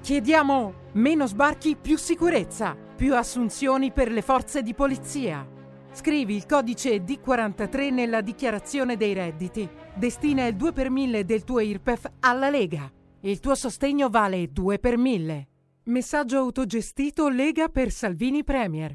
[0.00, 5.55] Chiediamo meno sbarchi, più sicurezza, più assunzioni per le forze di polizia.
[5.96, 9.66] Scrivi il codice D43 nella dichiarazione dei redditi.
[9.94, 12.92] Destina il 2 per 1000 del tuo IRPEF alla Lega.
[13.20, 15.48] Il tuo sostegno vale 2 per 1000.
[15.84, 18.94] Messaggio autogestito Lega per Salvini Premier.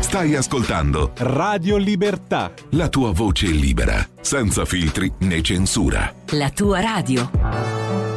[0.00, 2.52] Stai ascoltando Radio Libertà.
[2.70, 6.12] La tua voce libera, senza filtri né censura.
[6.30, 8.09] La tua radio.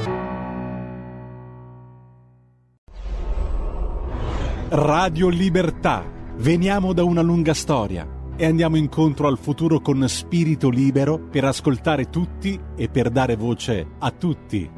[4.76, 6.04] Radio Libertà.
[6.38, 12.10] Veniamo da una lunga storia e andiamo incontro al futuro con spirito libero per ascoltare
[12.10, 14.72] tutti e per dare voce a tutti.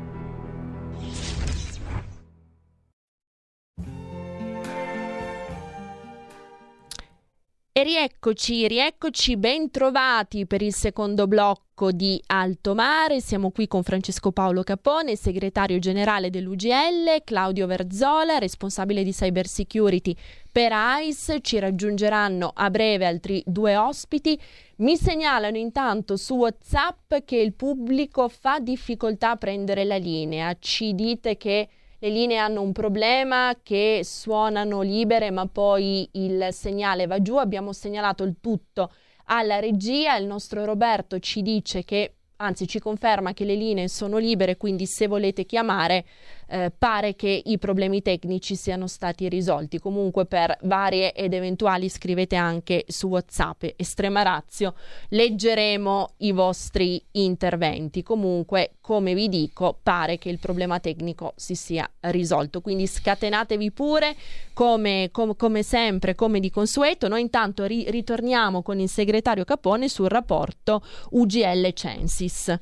[7.71, 13.19] E rieccoci, rieccoci ben trovati per il secondo blocco di Alto Mare.
[13.19, 20.15] Siamo qui con Francesco Paolo Capone, segretario generale dell'UGL, Claudio Verzola, responsabile di cyber security
[20.49, 21.41] per ICE.
[21.41, 24.39] Ci raggiungeranno a breve altri due ospiti.
[24.77, 30.55] Mi segnalano intanto su WhatsApp che il pubblico fa difficoltà a prendere la linea.
[30.57, 31.67] Ci dite che
[31.99, 37.73] le linee hanno un problema che suonano libere ma poi il segnale va giù, abbiamo
[37.73, 38.91] segnalato il tutto
[39.25, 44.17] alla regia, il nostro Roberto ci dice che anzi ci conferma che le linee sono
[44.17, 46.05] libere, quindi se volete chiamare
[46.47, 49.79] eh, pare che i problemi tecnici siano stati risolti.
[49.79, 54.75] Comunque per varie ed eventuali scrivete anche su WhatsApp estrema razio,
[55.09, 58.03] leggeremo i vostri interventi.
[58.03, 62.61] Comunque, come vi dico, pare che il problema tecnico si sia risolto.
[62.61, 64.15] Quindi scatenatevi pure
[64.53, 67.07] come, com, come sempre, come di consueto.
[67.07, 70.81] Noi intanto ri- ritorniamo con il segretario Capone sul rapporto
[71.11, 72.57] UGL Censis.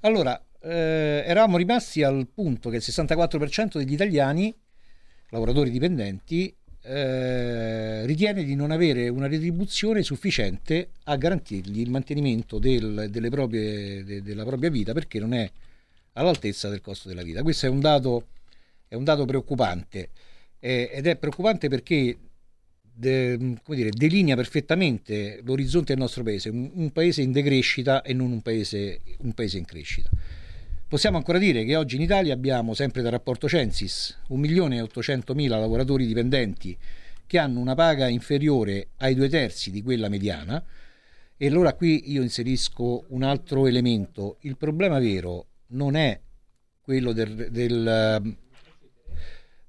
[0.00, 4.54] Allora, eh, eravamo rimasti al punto che il 64% degli italiani,
[5.30, 13.10] lavoratori dipendenti, eh, ritiene di non avere una retribuzione sufficiente a garantirgli il mantenimento del,
[13.30, 15.50] proprie, de, della propria vita perché non è
[16.12, 17.42] all'altezza del costo della vita.
[17.42, 18.28] Questo è un dato,
[18.86, 20.10] è un dato preoccupante
[20.60, 22.16] eh, ed è preoccupante perché
[22.80, 28.32] de, dire, delinea perfettamente l'orizzonte del nostro paese, un, un paese in decrescita e non
[28.32, 30.10] un paese, un paese in crescita.
[30.88, 36.78] Possiamo ancora dire che oggi in Italia abbiamo, sempre dal rapporto Censis, 1.800.000 lavoratori dipendenti
[37.26, 40.62] che hanno una paga inferiore ai due terzi di quella mediana.
[41.36, 44.36] E allora qui io inserisco un altro elemento.
[44.42, 46.20] Il problema vero non è
[46.80, 48.36] quello del, del,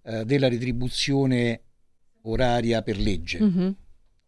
[0.03, 1.61] uh, della retribuzione
[2.21, 3.41] oraria per legge.
[3.41, 3.71] Mm-hmm.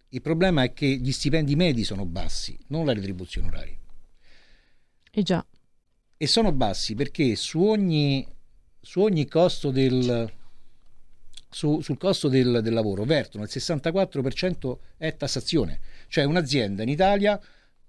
[0.10, 3.78] Il problema è che gli stipendi medi sono bassi, non la retribuzione oraria.
[5.12, 5.45] E eh già
[6.22, 8.28] e sono bassi perché su ogni,
[8.82, 10.30] su ogni costo del,
[11.50, 15.80] su, sul costo del, del, lavoro vertono il 64% è tassazione,
[16.10, 17.40] cioè un'azienda in Italia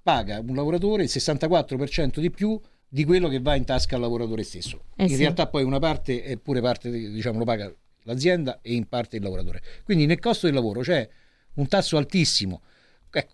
[0.01, 4.45] paga un lavoratore il 64% di più di quello che va in tasca al lavoratore
[4.45, 4.85] stesso.
[4.95, 5.17] Eh in sì.
[5.17, 9.25] realtà poi una parte è pure parte, diciamo, lo paga l'azienda e in parte il
[9.25, 9.61] lavoratore.
[9.83, 11.09] Quindi nel costo del lavoro c'è
[11.55, 12.63] un tasso altissimo.
[13.11, 13.33] Ecco,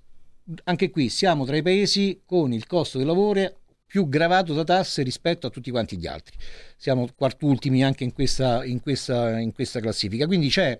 [0.65, 5.03] anche qui siamo tra i paesi con il costo del lavoro più gravato da tasse
[5.03, 6.37] rispetto a tutti quanti gli altri.
[6.77, 10.79] Siamo quartultimi anche in questa, in questa, in questa classifica, quindi c'è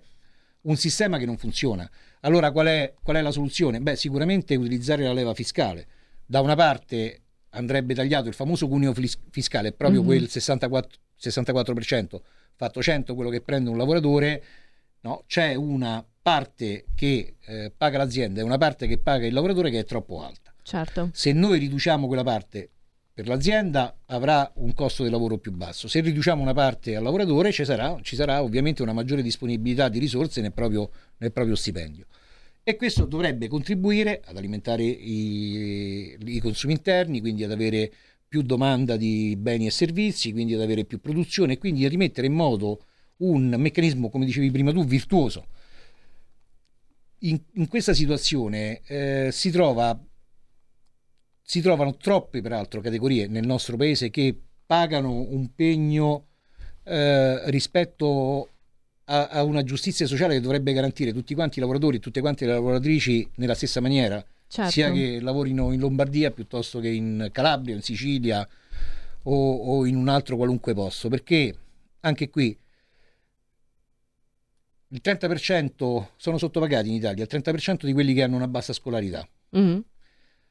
[0.63, 1.89] un sistema che non funziona.
[2.21, 3.81] Allora qual è, qual è la soluzione?
[3.81, 5.87] Beh, sicuramente utilizzare la leva fiscale.
[6.27, 8.93] Da una parte andrebbe tagliato il famoso cuneo
[9.31, 10.09] fiscale, proprio mm-hmm.
[10.09, 12.21] quel 64, 64%,
[12.55, 14.43] fatto 100 quello che prende un lavoratore,
[15.01, 15.23] no?
[15.27, 19.79] c'è una parte che eh, paga l'azienda e una parte che paga il lavoratore che
[19.79, 20.53] è troppo alta.
[20.63, 21.11] Certo.
[21.13, 22.71] Se noi riduciamo quella parte
[23.17, 25.89] per l'azienda avrà un costo di lavoro più basso.
[25.89, 29.99] Se riduciamo una parte al lavoratore ci sarà, ci sarà ovviamente una maggiore disponibilità di
[29.99, 32.05] risorse nel proprio, nel proprio stipendio.
[32.63, 37.91] E questo dovrebbe contribuire ad alimentare i, i consumi interni, quindi ad avere
[38.29, 42.27] più domanda di beni e servizi, quindi ad avere più produzione e quindi a rimettere
[42.27, 42.83] in moto
[43.21, 45.47] un meccanismo, come dicevi prima tu, virtuoso.
[47.21, 49.99] In, in questa situazione eh, si, trova,
[51.49, 56.27] si trovano troppe, peraltro, categorie nel nostro paese che pagano un pegno
[56.83, 58.51] eh, rispetto
[59.05, 62.47] a, a, una giustizia sociale che dovrebbe garantire tutti quanti i lavoratori e tutte quante
[62.47, 64.73] le lavoratrici nella stessa maniera, certo.
[64.73, 68.47] sia che lavorino in Lombardia piuttosto che in Calabria, in Sicilia
[69.23, 71.57] o, o in un altro qualunque posto, perché
[72.01, 72.59] anche qui
[74.89, 79.25] il 30% sono sottopagati in Italia, il 30% di quelli che hanno una bassa scolarità.
[79.57, 79.79] Mm-hmm.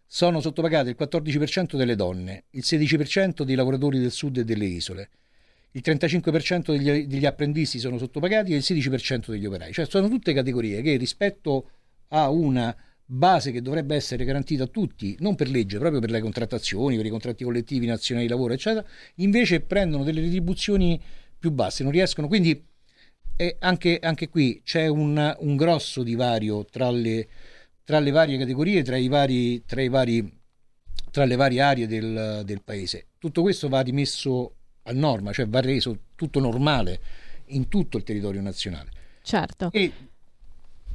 [0.08, 5.10] Sono sottopagati il 14% delle donne, il 16% dei lavoratori del sud e delle isole,
[5.72, 9.74] il 35% degli, degli apprendisti sono sottopagati e il 16% degli operai.
[9.74, 11.70] Cioè sono tutte categorie che rispetto
[12.10, 12.76] a una
[13.08, 17.06] base che dovrebbe essere garantita a tutti, non per legge, proprio per le contrattazioni, per
[17.06, 21.00] i contratti collettivi nazionali di lavoro, eccetera, invece prendono delle retribuzioni
[21.38, 22.28] più basse, non riescono.
[22.28, 22.64] Quindi
[23.60, 27.28] anche, anche, qui c'è un, un grosso divario tra le,
[27.86, 30.42] tra le, varie categorie, tra, i vari, tra, i vari,
[31.12, 33.08] tra le varie aree del, del paese.
[33.18, 37.00] Tutto questo va rimesso a norma, cioè va reso tutto normale
[37.50, 38.90] in tutto il territorio nazionale.
[39.22, 39.70] Certo.
[39.72, 39.92] E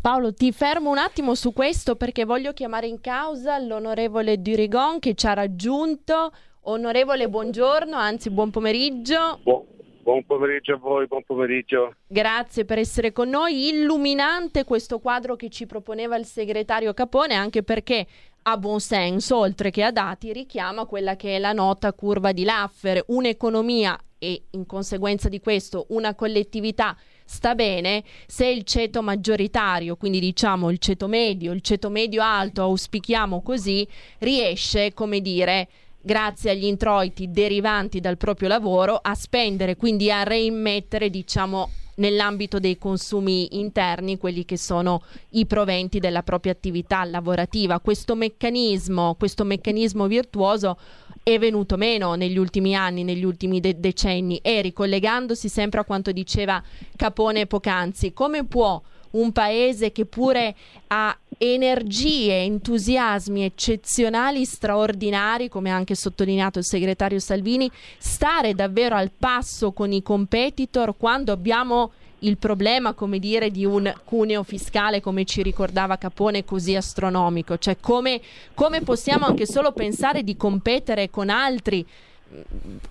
[0.00, 5.14] Paolo, ti fermo un attimo su questo perché voglio chiamare in causa l'onorevole Durigon che
[5.14, 6.32] ci ha raggiunto.
[6.62, 9.38] Onorevole, buongiorno, anzi buon pomeriggio.
[9.42, 9.66] Bu-
[10.10, 11.94] buon pomeriggio a voi, buon pomeriggio.
[12.08, 13.68] Grazie per essere con noi.
[13.68, 18.06] Illuminante questo quadro che ci proponeva il segretario Capone, anche perché
[18.42, 22.42] a buon senso, oltre che a dati, richiama quella che è la nota curva di
[22.42, 29.94] Laffer, un'economia e in conseguenza di questo una collettività sta bene se il ceto maggioritario,
[29.94, 33.86] quindi diciamo il ceto medio, il ceto medio alto, auspichiamo così,
[34.18, 35.68] riesce, come dire,
[36.00, 42.78] grazie agli introiti derivanti dal proprio lavoro, a spendere, quindi a reimmettere, diciamo, nell'ambito dei
[42.78, 47.80] consumi interni, quelli che sono i proventi della propria attività lavorativa.
[47.80, 50.78] Questo meccanismo, questo meccanismo virtuoso
[51.22, 56.12] è venuto meno negli ultimi anni, negli ultimi de- decenni e ricollegandosi sempre a quanto
[56.12, 56.62] diceva
[56.96, 60.54] Capone poc'anzi, come può un paese che pure
[60.88, 69.10] ha energie, entusiasmi eccezionali, straordinari, come ha anche sottolineato il segretario Salvini, stare davvero al
[69.10, 75.24] passo con i competitor quando abbiamo il problema, come dire, di un cuneo fiscale, come
[75.24, 77.56] ci ricordava Capone, così astronomico.
[77.56, 78.20] Cioè, come,
[78.52, 81.86] come possiamo anche solo pensare di competere con altri?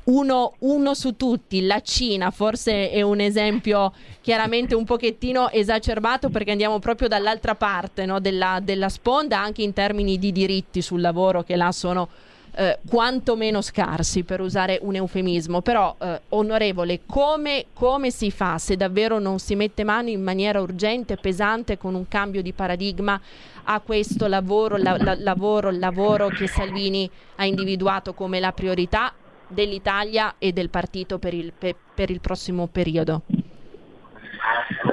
[0.04, 6.52] Uno, uno, su tutti, la Cina forse è un esempio chiaramente un pochettino esacerbato perché
[6.52, 11.44] andiamo proprio dall'altra parte no, della, della sponda anche in termini di diritti sul lavoro
[11.44, 12.10] che là sono
[12.56, 15.62] eh, quantomeno scarsi, per usare un eufemismo.
[15.62, 20.60] Però, eh, onorevole, come, come si fa se davvero non si mette mano in maniera
[20.60, 23.20] urgente, pesante, con un cambio di paradigma
[23.64, 29.14] a questo lavoro, la, la, lavoro, lavoro che Salvini ha individuato come la priorità
[29.50, 33.24] dell'Italia e del partito per il, per, per il prossimo periodo?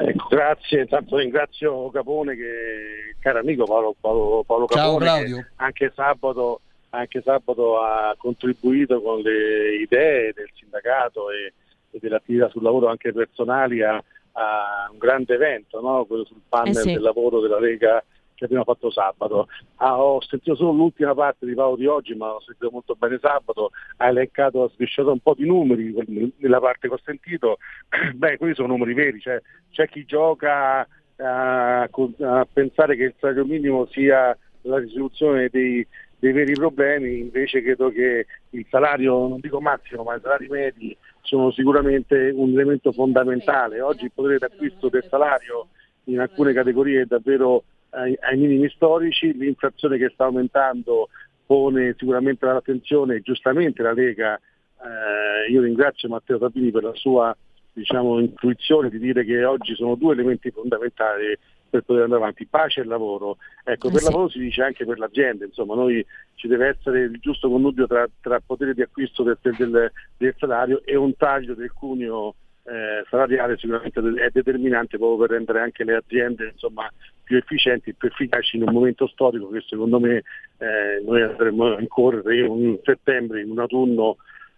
[0.00, 7.20] Ecco, grazie, intanto ringrazio Capone, che, caro amico Paolo, Paolo, Paolo Capone, anche sabato anche
[7.22, 11.52] sabato ha contribuito con le idee del sindacato e,
[11.90, 16.04] e dell'attività sul lavoro anche personali a, a un grande evento, no?
[16.06, 16.92] quello sul panel eh sì.
[16.92, 18.02] del lavoro della Lega
[18.36, 19.48] che abbiamo fatto sabato.
[19.76, 23.18] Ah, ho sentito solo l'ultima parte di Paolo di oggi, ma ho sentito molto bene
[23.20, 25.94] sabato, ha elencato, ha svisciato un po' di numeri
[26.38, 27.58] nella parte che ho sentito.
[28.14, 33.44] Beh, quelli sono numeri veri, cioè, c'è chi gioca a, a pensare che il salario
[33.44, 35.86] minimo sia la risoluzione dei,
[36.18, 40.96] dei veri problemi, invece credo che il salario, non dico massimo, ma i salari medi
[41.22, 43.80] sono sicuramente un elemento fondamentale.
[43.80, 45.68] Oggi il potere d'acquisto del salario
[46.04, 51.08] in alcune categorie è davvero ai, ai minimi storici, l'inflazione che sta aumentando
[51.44, 57.36] pone sicuramente l'attenzione, giustamente la Lega, eh, io ringrazio Matteo Sabini per la sua
[57.72, 61.36] diciamo, intuizione di dire che oggi sono due elementi fondamentali
[61.68, 63.36] per poter andare avanti, pace e lavoro.
[63.64, 64.06] Ecco, eh per sì.
[64.06, 68.08] lavoro si dice anche per l'azienda, insomma, noi ci deve essere il giusto connubio tra,
[68.20, 72.34] tra potere di acquisto del, del, del, salario e un taglio del cuneo
[72.66, 76.90] eh, salariale sicuramente è determinante proprio per rendere anche le aziende insomma,
[77.22, 80.22] più efficienti più efficaci in un momento storico che secondo me
[80.58, 84.16] eh, noi andremo a incorrere in un settembre in un autunno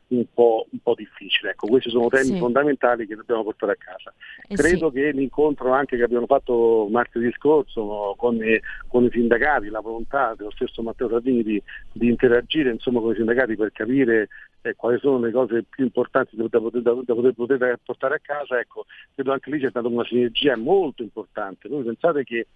[0.09, 1.51] un po', un po difficile.
[1.51, 2.39] Ecco, questi sono temi sì.
[2.39, 4.13] fondamentali che dobbiamo portare a casa.
[4.47, 4.95] Eh Credo sì.
[4.95, 10.35] che l'incontro anche che abbiamo fatto martedì scorso con, i, con i sindacati, la volontà
[10.37, 14.29] dello stesso Matteo Salvini di, di interagire insomma, con i sindacati per capire
[14.63, 18.21] eh, quali sono le cose più importanti da, da, da, da poter, poter, portare a
[18.21, 21.69] casa, ecco, credo anche lì c'è stata una sinergia molto importante.
[21.69, 22.47] Voi pensate che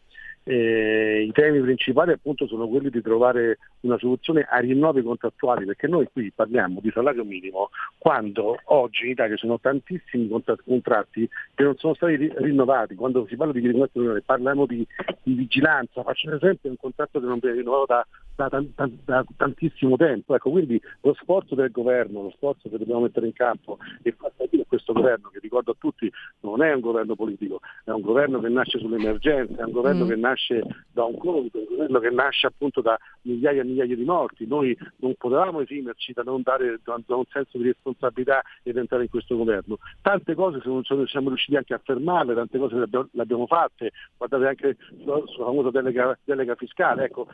[0.45, 5.87] eh, I temi principali appunto sono quelli di trovare una soluzione ai rinnovi contrattuali, perché
[5.87, 11.63] noi qui parliamo di salario minimo quando oggi in Italia ci sono tantissimi contratti che
[11.63, 12.97] non sono stati rinnovati.
[12.97, 14.85] Quando si parla di rinnovazione parliamo di,
[15.23, 19.25] di, vigilanza, faccio un esempio un contratto che non viene rinnovato da, da, da, da,
[19.37, 20.35] tantissimo tempo.
[20.35, 24.33] Ecco, quindi lo sforzo del governo, lo sforzo che dobbiamo mettere in campo e far
[24.37, 26.11] capire a questo governo, che ricordo a tutti
[26.41, 30.09] non è un governo politico, è un governo che nasce sull'emergenza, è un governo mm.
[30.09, 34.05] che nasce da un conto, un governo che nasce appunto da migliaia e migliaia di
[34.05, 34.47] morti.
[34.47, 39.11] Noi non potevamo esimerci da non dare da, un senso di responsabilità ed entrare in
[39.11, 39.79] questo governo.
[40.01, 45.23] Tante cose siamo riusciti anche a fermarle, tante cose le abbiamo, fatte, guardate anche sulla,
[45.27, 47.27] sulla famosa delega, delega fiscale, ecco,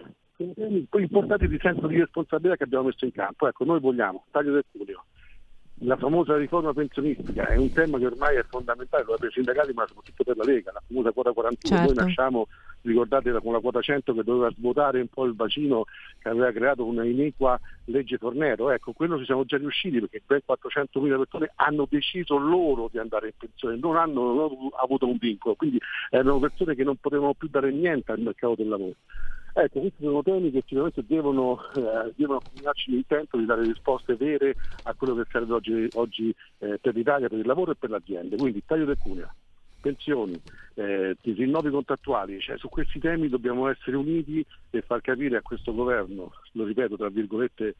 [0.54, 3.46] temi importanti di senso di responsabilità che abbiamo messo in campo.
[3.48, 5.04] Ecco, noi vogliamo taglio del cuneo,
[5.82, 9.86] la famosa riforma pensionistica è un tema che ormai è fondamentale per i sindacati ma
[9.86, 11.76] soprattutto per la Lega, la famosa quota 41.
[11.76, 11.94] Certo.
[11.94, 12.48] Noi nasciamo,
[12.82, 15.84] ricordate, con la quota 100 che doveva svuotare un po' il bacino
[16.18, 18.70] che aveva creato una inequa legge Tornero.
[18.70, 23.28] Ecco, quello ci siamo già riusciti perché ben 400.000 persone hanno deciso loro di andare
[23.28, 25.78] in pensione, non hanno, non hanno avuto un vincolo, quindi
[26.10, 28.94] erano persone che non potevano più dare niente al mercato del lavoro.
[29.60, 34.54] Ecco, questi sono temi che sicuramente devono, eh, devono accompagnarci l'intento di dare risposte vere
[34.82, 38.36] a quello che serve oggi, oggi eh, per l'Italia, per il lavoro e per l'azienda.
[38.36, 39.34] Quindi taglio del cuneo,
[39.80, 40.40] pensioni,
[40.74, 45.74] eh, rinnovi contrattuali, cioè, su questi temi dobbiamo essere uniti e far capire a questo
[45.74, 47.74] governo, lo ripeto tra virgolette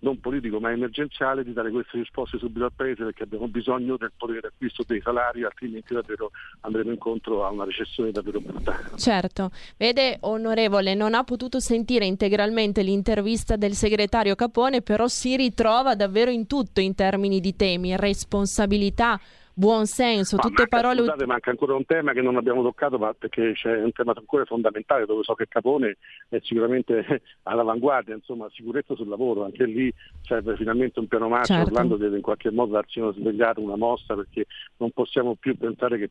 [0.00, 4.12] non politico ma emergenziale di dare queste risposte subito al Paese perché abbiamo bisogno del
[4.16, 6.30] potere d'acquisto dei salari, altrimenti davvero
[6.60, 8.78] andremo incontro a una recessione davvero brutta.
[8.96, 15.94] Certo, vede onorevole, non ha potuto sentire integralmente l'intervista del segretario Capone, però si ritrova
[15.94, 19.20] davvero in tutto in termini di temi, responsabilità,
[19.60, 21.00] buon senso, ma tutte manca, parole...
[21.00, 24.46] Scusate, manca ancora un tema che non abbiamo toccato ma perché c'è un tema ancora
[24.46, 25.98] fondamentale dove so che Capone
[26.30, 27.04] è sicuramente
[27.44, 29.92] all'avanguardia, insomma sicurezza sul lavoro, anche lì
[30.22, 31.70] serve finalmente un piano marcia, certo.
[31.70, 34.46] Orlando deve in qualche modo darci una svegliata, una mossa perché
[34.78, 36.10] non possiamo più pensare che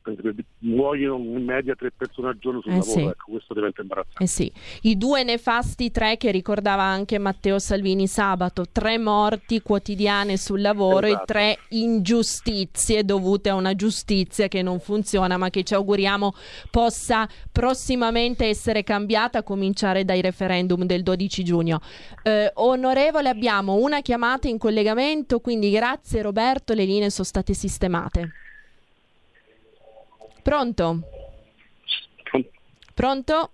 [0.59, 3.05] muoiono in media tre persone al giorno sul eh lavoro, sì.
[3.05, 4.23] ecco questo diventa imbarazzante.
[4.23, 4.51] Eh sì.
[4.83, 11.07] I due nefasti tre che ricordava anche Matteo Salvini sabato, tre morti quotidiane sul lavoro
[11.07, 11.23] esatto.
[11.23, 16.33] e tre ingiustizie dovute dovute a una giustizia che non funziona ma che ci auguriamo
[16.69, 21.79] possa prossimamente essere cambiata a cominciare dai referendum del 12 giugno.
[22.23, 28.31] Eh, onorevole abbiamo una chiamata in collegamento quindi grazie Roberto le linee sono state sistemate.
[30.43, 31.01] Pronto?
[32.93, 33.51] Pronto?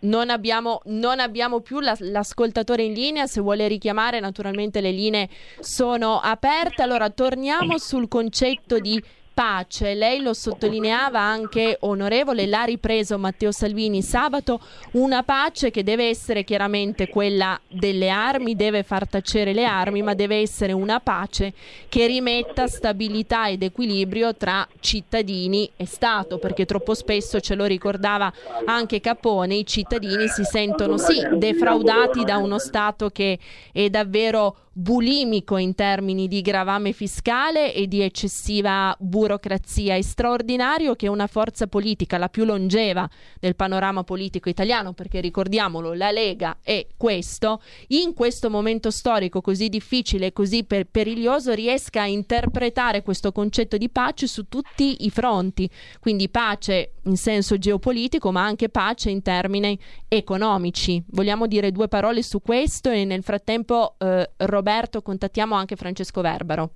[0.00, 4.90] No, non abbiamo, non abbiamo più la, l'ascoltatore in linea, se vuole richiamare naturalmente le
[4.90, 5.28] linee
[5.60, 6.82] sono aperte.
[6.82, 9.02] Allora torniamo sul concetto di
[9.36, 9.92] pace.
[9.92, 14.60] Lei lo sottolineava anche onorevole, l'ha ripreso Matteo Salvini sabato,
[14.92, 20.14] una pace che deve essere chiaramente quella delle armi, deve far tacere le armi, ma
[20.14, 21.52] deve essere una pace
[21.90, 28.32] che rimetta stabilità ed equilibrio tra cittadini e Stato, perché troppo spesso ce lo ricordava
[28.64, 33.38] anche Capone, i cittadini si sentono sì defraudati da uno Stato che
[33.70, 39.94] è davvero bulimico in termini di gravame fiscale e di eccessiva burocrazia.
[39.94, 43.08] È straordinario che una forza politica, la più longeva
[43.40, 49.70] del panorama politico italiano, perché ricordiamolo, la Lega è questo, in questo momento storico così
[49.70, 55.10] difficile e così per- periglioso, riesca a interpretare questo concetto di pace su tutti i
[55.10, 55.70] fronti.
[56.00, 61.02] Quindi pace in senso geopolitico, ma anche pace in termini economici.
[61.12, 64.64] Vogliamo dire due parole su questo e nel frattempo eh, Roberto
[65.02, 66.70] contattiamo anche Francesco Verbaro.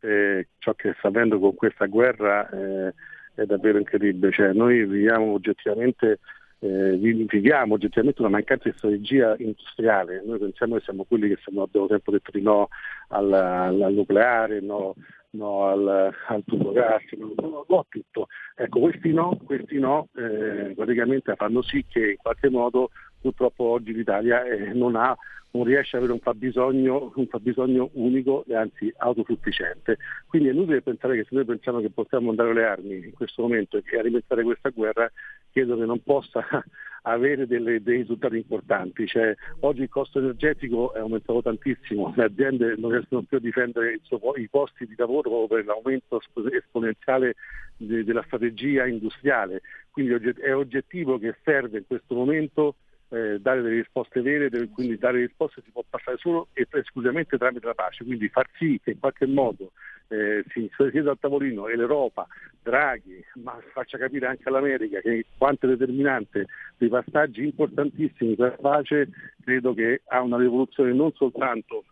[0.00, 2.94] Eh, ciò che sta avendo con questa guerra eh,
[3.34, 6.20] è davvero incredibile, cioè, noi viviamo oggettivamente
[6.60, 11.62] eh, viviamo oggettivamente una mancanza di strategia industriale, noi pensiamo che siamo quelli che siamo,
[11.62, 12.68] abbiamo sempre detto di no
[13.08, 14.94] al, al nucleare, no
[15.32, 18.26] no al, al tubo gas, no, no, no, tutto.
[18.56, 22.90] Ecco, questi no, questi no eh, praticamente fanno sì che in qualche modo
[23.20, 25.16] purtroppo oggi l'Italia eh, non, ha,
[25.52, 29.98] non, riesce ad avere un fabbisogno, un fabbisogno unico e anzi autosufficiente.
[30.26, 33.42] Quindi è inutile pensare che se noi pensiamo che possiamo andare alle armi in questo
[33.42, 35.10] momento e alimentare questa guerra,
[35.52, 36.44] credo che non possa
[37.02, 39.06] avere delle, dei risultati importanti.
[39.06, 44.00] Cioè, oggi il costo energetico è aumentato tantissimo, le aziende non riescono più a difendere
[44.36, 47.36] i posti di lavoro per l'aumento esponenziale
[47.76, 49.62] de, della strategia industriale.
[49.90, 52.76] Quindi è oggettivo che serve in questo momento
[53.10, 57.38] eh, dare delle risposte vere, deve, quindi dare risposte si può passare solo e esclusivamente
[57.38, 59.72] tramite la pace, quindi far sì che in qualche modo
[60.08, 62.26] eh, si sieda al tavolino e l'Europa,
[62.62, 66.46] Draghi, ma faccia capire anche all'America che quanto è determinante
[66.76, 69.08] dei passaggi importantissimi per la pace,
[69.42, 71.84] credo che ha una rivoluzione non soltanto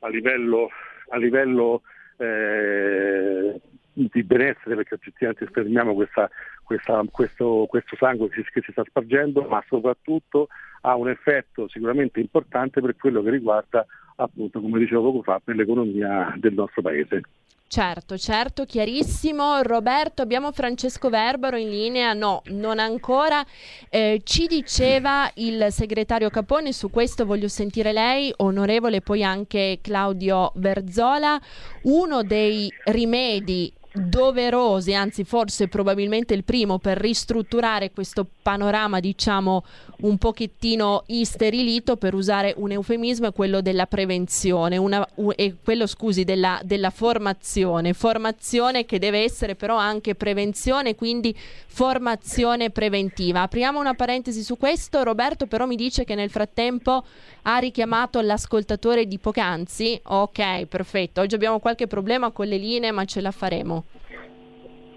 [0.00, 0.68] a livello,
[1.08, 1.82] a livello
[2.16, 3.60] eh,
[3.92, 6.30] di benessere perché oggettivamente fermiamo questa,
[6.66, 10.48] questa, questo, questo, sangue che si, che si sta spargendo, ma soprattutto
[10.82, 13.86] ha un effetto sicuramente importante per quello che riguarda
[14.16, 17.22] appunto, come dicevo poco fa, per l'economia del nostro paese.
[17.68, 19.60] Certo, certo, chiarissimo.
[19.62, 22.12] Roberto, abbiamo Francesco Verbaro in linea?
[22.12, 23.44] No, non ancora.
[23.90, 30.52] Eh, ci diceva il segretario Capone, su questo voglio sentire lei, onorevole, poi anche Claudio
[30.54, 31.40] Verzola,
[31.82, 39.64] uno dei rimedi doverosi, anzi forse probabilmente il primo per ristrutturare questo panorama diciamo
[39.98, 46.24] un pochettino isterilito per usare un eufemismo è quello della prevenzione una, e quello scusi
[46.24, 47.94] della, della formazione.
[47.94, 51.34] Formazione che deve essere però anche prevenzione quindi
[51.66, 53.42] formazione preventiva.
[53.42, 55.02] Apriamo una parentesi su questo.
[55.02, 57.04] Roberto però mi dice che nel frattempo
[57.42, 60.00] ha richiamato l'ascoltatore di poc'anzi.
[60.04, 61.22] Ok perfetto.
[61.22, 63.85] Oggi abbiamo qualche problema con le linee ma ce la faremo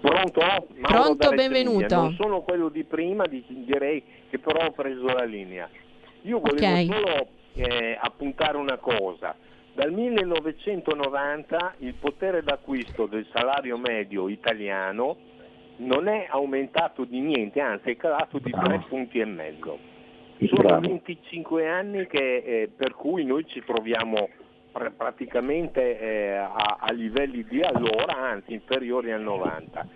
[0.00, 0.40] Pronto?
[0.80, 1.94] Pronto, benvenuto.
[1.94, 5.68] Non sono quello di prima, direi che però ho preso la linea.
[6.22, 6.86] Io volevo okay.
[6.86, 9.36] solo eh, appuntare una cosa.
[9.74, 15.16] Dal 1990 il potere d'acquisto del salario medio italiano
[15.76, 19.78] non è aumentato di niente, anzi è calato di tre punti e mezzo.
[20.54, 24.28] Sono 25 anni che, eh, per cui noi ci troviamo
[24.70, 29.86] pr- praticamente eh, a, a, livelli di allora, anzi inferiori al 90.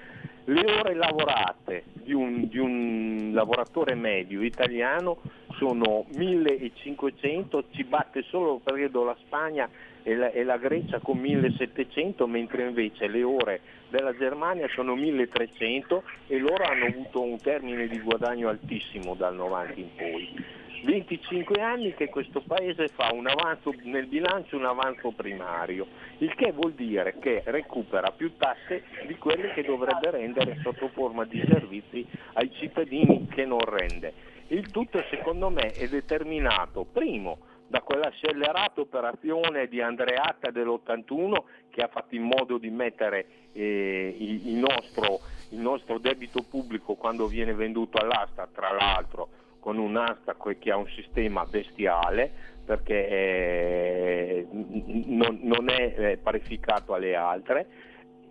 [0.47, 5.18] Le ore lavorate di un, di un lavoratore medio italiano
[5.57, 9.68] sono 1500, ci batte solo credo la Spagna
[10.03, 16.03] e la, e la, Grecia con 1700, mentre invece le ore della Germania sono 1300
[16.27, 20.62] e loro hanno avuto un termine di guadagno altissimo dal 90 in poi.
[20.85, 25.87] 25 anni che questo Paese fa un avanzo nel bilancio, un avanzo primario,
[26.18, 31.24] il che vuol dire che recupera più tasse di quelle che dovrebbe rendere sotto forma
[31.24, 34.12] di servizi ai cittadini che non rende.
[34.49, 41.80] Il tutto secondo me è determinato, primo, da quella scellerata operazione di Andreatta dell'81 che
[41.80, 47.55] ha fatto in modo di mettere eh, il, nostro, il nostro debito pubblico quando viene
[47.55, 49.28] venduto all'asta, tra l'altro,
[49.65, 52.31] con un'asta che ha un sistema bestiale
[52.67, 57.67] perché è, non, non, è eh, parificato alle altre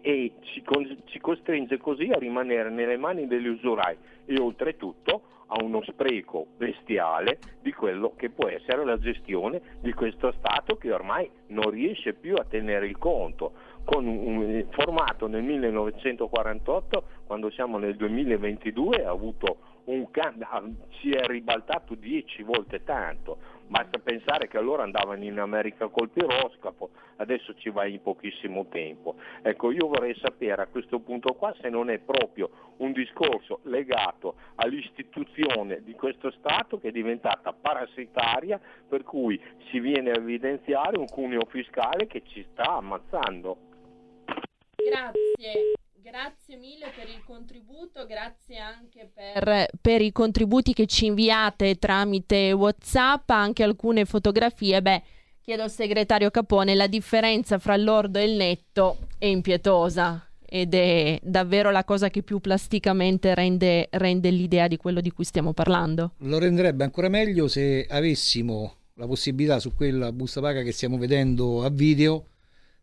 [0.01, 0.63] e ci,
[1.05, 7.39] ci, costringe così a rimanere nelle mani degli usurai e oltretutto a uno spreco bestiale
[7.61, 12.36] di quello che può essere la gestione di questo Stato che ormai non riesce più
[12.36, 13.53] a tenere il conto.
[13.86, 19.72] Con un, formato nel 1948, quando siamo nel 2022, ha avuto un
[20.11, 26.09] can- si è ribaltato dieci volte tanto, basta pensare che allora andavano in America col
[26.09, 29.15] piroscafo, adesso ci vai in pochissimo tempo.
[29.41, 34.36] Ecco, io vorrei sapere a questo punto qua se non è proprio un discorso legato
[34.55, 41.07] all'istituzione di questo Stato che è diventata parassitaria, per cui si viene a evidenziare un
[41.07, 43.57] cuneo fiscale che ci sta ammazzando.
[44.75, 45.73] Grazie.
[46.03, 52.51] Grazie mille per il contributo, grazie anche per, per, i contributi che ci inviate tramite
[52.51, 54.81] WhatsApp, anche alcune fotografie.
[54.81, 55.01] Beh,
[55.39, 61.17] chiedo al segretario Capone, la differenza fra l'ordo e il netto è impietosa ed è
[61.23, 66.15] davvero la cosa che più plasticamente rende, rende l'idea di quello di cui stiamo parlando.
[66.17, 71.63] Lo renderebbe ancora meglio se avessimo la possibilità su quella busta paga che stiamo vedendo
[71.63, 72.25] a video,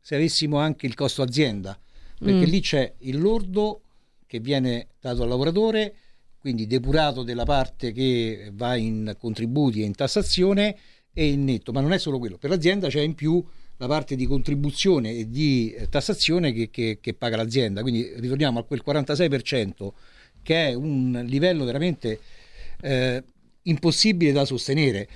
[0.00, 1.78] se avessimo anche il costo azienda
[2.20, 2.50] perché mm.
[2.50, 3.80] lì c'è il lordo
[4.26, 5.94] che viene dato al lavoratore,
[6.38, 10.76] quindi depurato della parte che va in contributi e in tassazione
[11.12, 13.44] e il netto, ma non è solo quello, per l'azienda c'è in più
[13.78, 18.60] la parte di contribuzione e di eh, tassazione che, che, che paga l'azienda, quindi ritorniamo
[18.60, 19.88] a quel 46%
[20.42, 22.20] che è un livello veramente...
[22.82, 23.24] Eh,
[23.62, 25.08] impossibile da sostenere.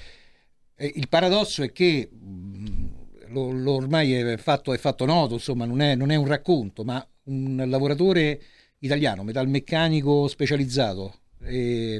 [0.77, 2.84] Eh, il paradosso è che mh,
[3.35, 6.85] lo, lo ormai è fatto, è fatto, noto, insomma, non è, non è un racconto,
[6.85, 8.41] ma un lavoratore
[8.79, 11.21] italiano, metalmeccanico specializzato,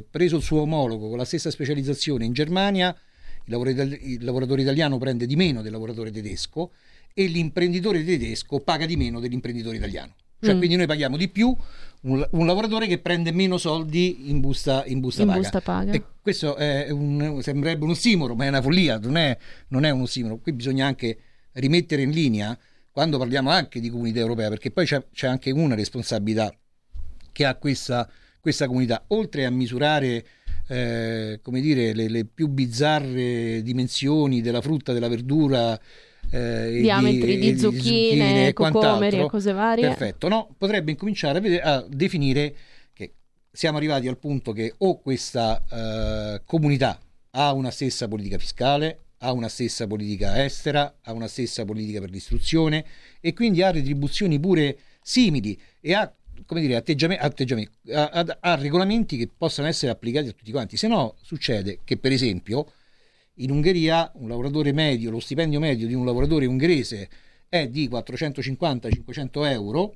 [0.09, 2.95] preso il suo omologo con la stessa specializzazione in Germania,
[3.45, 6.71] il lavoratore, italiano prende di meno del lavoratore tedesco
[7.13, 10.15] e l'imprenditore tedesco paga di meno dell'imprenditore italiano.
[10.39, 10.57] Cioè, mm.
[10.57, 11.55] quindi noi paghiamo di più
[12.01, 15.39] un, un, lavoratore che prende meno soldi in busta, in busta in paga.
[15.39, 16.03] Busta paga.
[16.21, 19.37] Questo un, sembrerebbe un ossimoro, ma è una follia, non è,
[19.69, 20.37] non è un ossimoro.
[20.37, 21.17] Qui bisogna anche
[21.55, 22.57] rimettere in linea
[22.91, 26.53] quando parliamo anche di comunità europea, perché poi c'è, c'è anche una responsabilità
[27.31, 30.25] che ha questa, questa comunità, oltre a misurare
[30.67, 35.79] eh, come dire, le, le, più bizzarre dimensioni della frutta, della verdura,
[36.29, 39.87] eh, diametri di, di, zucchine, zucchine cocomeri e cose varie.
[39.87, 40.55] Perfetto, no?
[40.57, 42.55] potrebbe incominciare a, vedere, a, definire
[42.93, 43.13] che
[43.51, 46.99] siamo arrivati al punto che o questa eh, comunità
[47.31, 52.09] ha una stessa politica fiscale, ha una stessa politica estera, ha una stessa politica per
[52.09, 52.85] l'istruzione
[53.19, 56.13] e quindi ha retribuzioni pure simili e ha
[56.45, 60.77] come dire, atteggiamenti, atteggiamenti ha, ha, regolamenti che possano essere applicati a tutti quanti.
[60.77, 62.71] Se no, succede che, per esempio,
[63.35, 67.09] in Ungheria un lavoratore medio, lo stipendio medio di un lavoratore ungherese
[67.47, 69.95] è di 450-500 euro,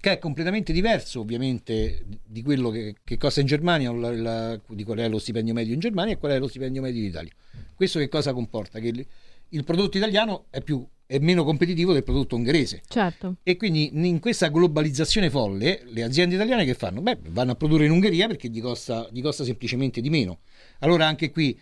[0.00, 4.84] che è completamente diverso ovviamente di quello che, che costa in Germania, la, la, di
[4.84, 7.32] qual è lo stipendio medio in Germania e qual è lo stipendio medio in Italia.
[7.74, 8.78] Questo che cosa comporta?
[8.78, 9.06] Che il,
[9.50, 12.82] il prodotto italiano è, più, è meno competitivo del prodotto ungherese.
[12.88, 13.36] Certo.
[13.42, 17.00] E quindi in questa globalizzazione folle, le aziende italiane che fanno?
[17.00, 20.40] Beh, vanno a produrre in Ungheria perché gli costa, gli costa semplicemente di meno.
[20.80, 21.58] Allora anche qui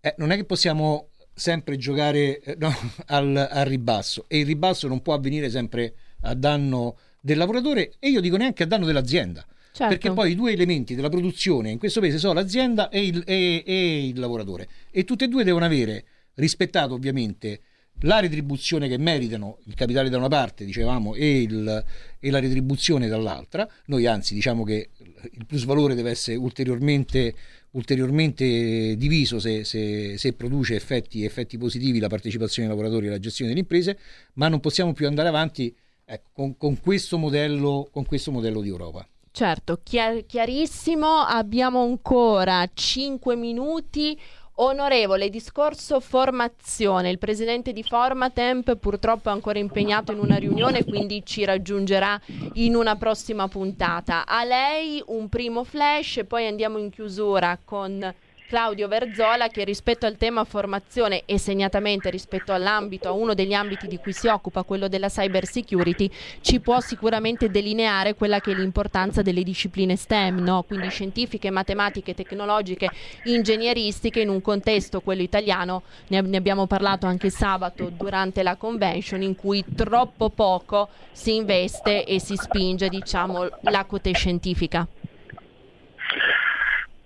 [0.00, 2.74] eh, non è che possiamo sempre giocare eh, no,
[3.06, 8.08] al, al, ribasso e il ribasso non può avvenire sempre a danno del lavoratore e
[8.10, 9.44] io dico neanche a danno dell'azienda.
[9.70, 9.94] Certo.
[9.94, 13.62] Perché poi i due elementi della produzione in questo paese sono l'azienda e il, e,
[13.64, 16.04] e il lavoratore e tutti e due devono avere
[16.34, 17.60] rispettato ovviamente
[18.02, 21.84] la retribuzione che meritano il capitale da una parte, dicevamo, e, il,
[22.18, 23.68] e, la retribuzione dall'altra.
[23.86, 24.90] Noi anzi diciamo che
[25.32, 27.34] il plus valore deve essere ulteriormente
[27.72, 33.50] ulteriormente diviso se, se, se produce effetti, effetti, positivi la partecipazione dei lavoratori alla gestione
[33.50, 33.98] delle imprese,
[34.34, 35.74] ma non possiamo più andare avanti
[36.08, 39.06] ecco, con, con, questo modello, con questo modello di Europa.
[39.30, 44.18] Certo, chiar- chiarissimo, abbiamo ancora 5 minuti.
[44.60, 47.10] Onorevole, discorso formazione.
[47.10, 52.20] Il presidente di Formatemp purtroppo è ancora impegnato in una riunione, quindi ci raggiungerà
[52.54, 54.26] in una prossima puntata.
[54.26, 58.12] A lei un primo flash poi andiamo in chiusura con
[58.48, 63.86] Claudio Verzola che rispetto al tema formazione e segnatamente rispetto all'ambito, a uno degli ambiti
[63.86, 68.54] di cui si occupa, quello della cyber security, ci può sicuramente delineare quella che è
[68.54, 70.62] l'importanza delle discipline STEM, no?
[70.62, 72.88] quindi scientifiche, matematiche, tecnologiche,
[73.24, 79.36] ingegneristiche in un contesto, quello italiano, ne, abbiamo parlato anche sabato durante la convention, in
[79.36, 84.88] cui troppo poco si investe e si spinge diciamo, la cote scientifica.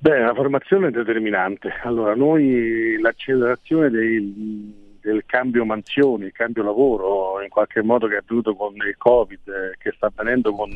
[0.03, 1.73] Beh, la formazione è determinante.
[1.85, 8.19] Allora, noi l'accelerazione dei, del cambio mansioni, il cambio lavoro, in qualche modo che è
[8.19, 10.73] avvenuto con il Covid, eh, che sta avvenendo con,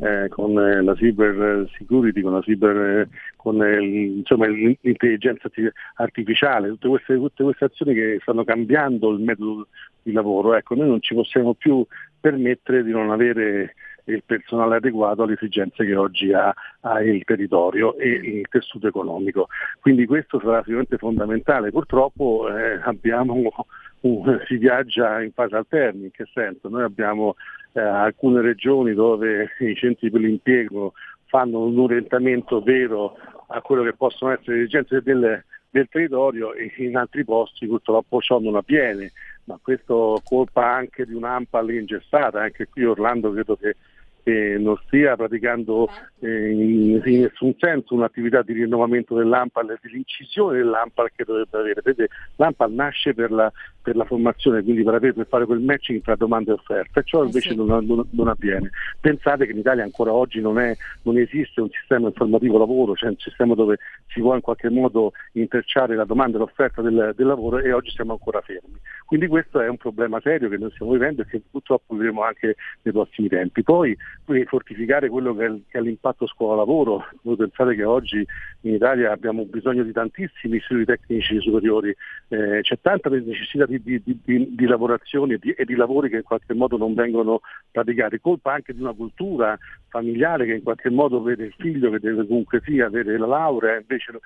[0.00, 5.48] eh, con la cyber security, con, la cyber, con il, insomma, l'intelligenza
[5.94, 9.68] artificiale, tutte queste, tutte queste azioni che stanno cambiando il metodo
[10.02, 11.82] di lavoro, ecco, noi non ci possiamo più
[12.20, 13.74] permettere di non avere
[14.10, 19.48] il personale adeguato alle esigenze che oggi ha, ha il territorio e il tessuto economico.
[19.80, 21.70] Quindi questo sarà sicuramente fondamentale.
[21.70, 23.50] Purtroppo eh, abbiamo
[24.00, 26.68] un, si viaggia in fase alterna, in che senso?
[26.68, 27.36] Noi abbiamo
[27.72, 30.92] eh, alcune regioni dove i centri per l'impiego
[31.26, 33.16] fanno un orientamento vero
[33.48, 38.20] a quello che possono essere le esigenze del, del territorio e in altri posti purtroppo
[38.20, 39.12] ciò non avviene,
[39.44, 43.76] ma questo colpa anche di un'AMPAL ingessata, anche qui Orlando credo che
[44.22, 45.88] che non stia praticando
[46.20, 51.80] eh, in, in, nessun senso un'attività di rinnovamento dell'AMPAL e dell'incisione dell'AMPAL che dovrebbe avere.
[51.82, 53.52] Vedete, l'AMPAL nasce per la,
[53.82, 57.04] per la formazione, quindi per, avere, per, fare quel matching tra domanda e offerta, e
[57.04, 58.70] ciò eh invece non, non, non, avviene.
[59.00, 63.10] Pensate che in Italia ancora oggi non, è, non, esiste un sistema informativo lavoro, cioè
[63.10, 63.78] un sistema dove
[64.08, 67.90] si può in qualche modo intrecciare la domanda e l'offerta del, del lavoro e oggi
[67.90, 68.78] siamo ancora fermi.
[69.06, 72.56] Quindi questo è un problema serio che noi stiamo vivendo e che purtroppo vivremo anche
[72.82, 73.62] nei prossimi tempi.
[73.62, 73.96] Poi
[74.46, 78.24] fortificare quello che è, che è l'impatto scuola-lavoro, voi pensate che oggi
[78.62, 81.94] in Italia abbiamo bisogno di tantissimi istituti tecnici superiori,
[82.28, 86.54] eh, c'è tanta necessità di, di, di, di lavorazioni e, di, lavori che in qualche
[86.54, 87.40] modo non vengono
[87.70, 89.56] praticati, colpa anche di una cultura
[89.88, 93.78] familiare che in qualche modo vede il figlio che deve comunque sia avere la laurea,
[93.78, 94.18] invece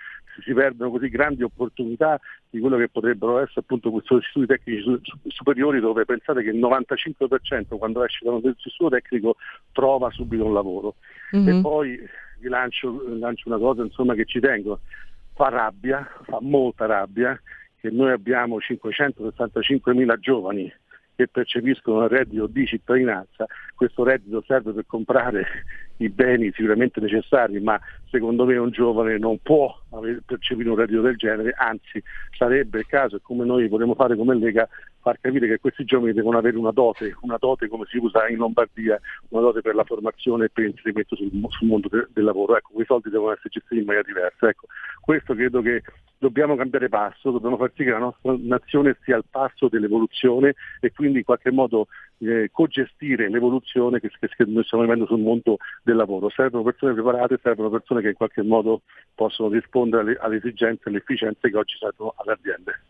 [0.43, 2.19] si perdono così grandi opportunità
[2.49, 7.77] di quello che potrebbero essere appunto questi istituti tecnici superiori dove pensate che il 95%
[7.77, 9.37] quando esce da un istituto tecnico
[9.73, 10.95] trova subito un lavoro.
[11.37, 11.59] Mm-hmm.
[11.59, 12.01] E poi
[12.39, 14.81] vi lancio, lancio una cosa insomma, che ci tengo,
[15.35, 17.39] fa rabbia, fa molta rabbia
[17.85, 20.73] che noi abbiamo 565 mila giovani
[21.15, 25.45] che percepiscono il reddito di cittadinanza, questo reddito serve per comprare
[25.99, 27.79] i beni sicuramente necessari, ma
[28.11, 29.79] secondo me un giovane non può
[30.25, 32.03] percepire un reddito del genere, anzi
[32.35, 34.67] sarebbe il caso, come noi vorremmo fare come Lega,
[35.05, 38.39] far capire che questi giovani devono avere una dote, una dote come si usa in
[38.39, 38.99] Lombardia,
[39.29, 42.57] una dote per la formazione e per l'inserimento sul, sul mondo de, del lavoro.
[42.57, 44.49] Ecco, quei soldi devono essere gestiti in maniera diversa.
[44.49, 44.67] Ecco,
[45.03, 45.83] questo credo che
[46.17, 50.91] dobbiamo cambiare passo, dobbiamo far sì che la nostra nazione sia al passo dell'evoluzione e
[50.91, 51.89] quindi in qualche modo
[52.19, 56.31] eh, cogestire l'evoluzione che, che, che, noi stiamo vivendo sul mondo del lavoro.
[56.31, 58.81] Servono persone preparate, servono persone che in qualche modo
[59.15, 62.81] possono rispondere alle, alle esigenze e alle efficienze che oggi servono alle aziende.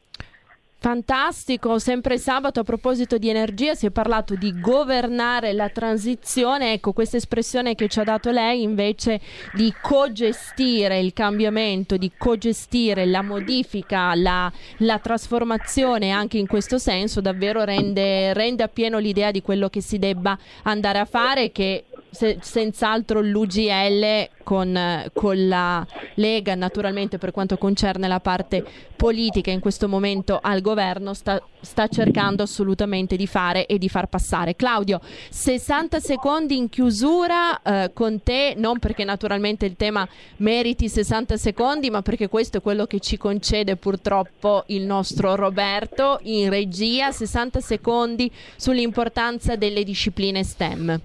[0.84, 6.92] Fantastico, sempre sabato a proposito di energia si è parlato di governare la transizione, ecco
[6.92, 9.18] questa espressione che ci ha dato lei invece
[9.54, 17.22] di cogestire il cambiamento, di cogestire la modifica, la, la trasformazione anche in questo senso
[17.22, 22.38] davvero rende, rende appieno l'idea di quello che si debba andare a fare che se,
[22.40, 25.84] senz'altro l'UGL con, con, la
[26.14, 31.88] Lega, naturalmente per quanto concerne la parte politica in questo momento al governo, sta, sta
[31.88, 34.54] cercando assolutamente di fare e di far passare.
[34.54, 35.00] Claudio,
[35.30, 41.90] 60 secondi in chiusura eh, con te, non perché naturalmente il tema meriti 60 secondi,
[41.90, 47.60] ma perché questo è quello che ci concede purtroppo il nostro Roberto in regia, 60
[47.60, 51.00] secondi sull'importanza delle discipline STEM.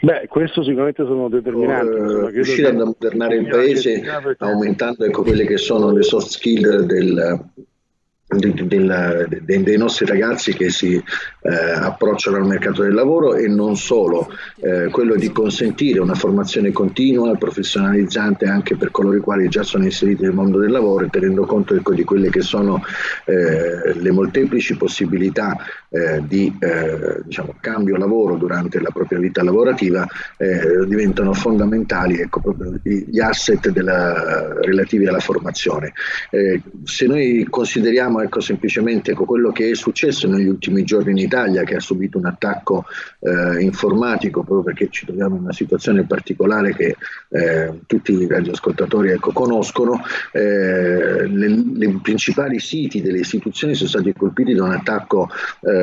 [0.00, 1.96] Beh, questo sicuramente sono determinanti.
[1.96, 4.02] Uh, riuscire ad ammodernare il paese
[4.38, 7.44] aumentando ecco, quelle che sono le soft skill del,
[8.36, 13.76] del, dei, dei nostri ragazzi che si eh, approcciano al mercato del lavoro e non
[13.76, 14.28] solo,
[14.60, 19.84] eh, quello di consentire una formazione continua, professionalizzante anche per coloro i quali già sono
[19.84, 22.82] inseriti nel mondo del lavoro e tenendo conto ecco, di quelle che sono
[23.24, 25.56] eh, le molteplici possibilità
[25.90, 32.54] eh, di eh, diciamo, cambio lavoro durante la propria vita lavorativa, eh, diventano fondamentali ecco,
[32.82, 35.92] gli asset della, relativi alla formazione.
[36.84, 41.64] se noi consideriamo ecco, semplicemente ecco, quello che è successo negli ultimi giorni in Italia,
[41.64, 42.84] che ha subito un attacco
[43.20, 46.96] eh, informatico proprio perché ci troviamo in una situazione particolare che
[47.30, 50.00] eh, tutti i radioascoltatori ecco, conoscono.
[50.32, 55.28] Eh, I principali siti delle istituzioni sono stati colpiti da un attacco
[55.60, 55.79] eh,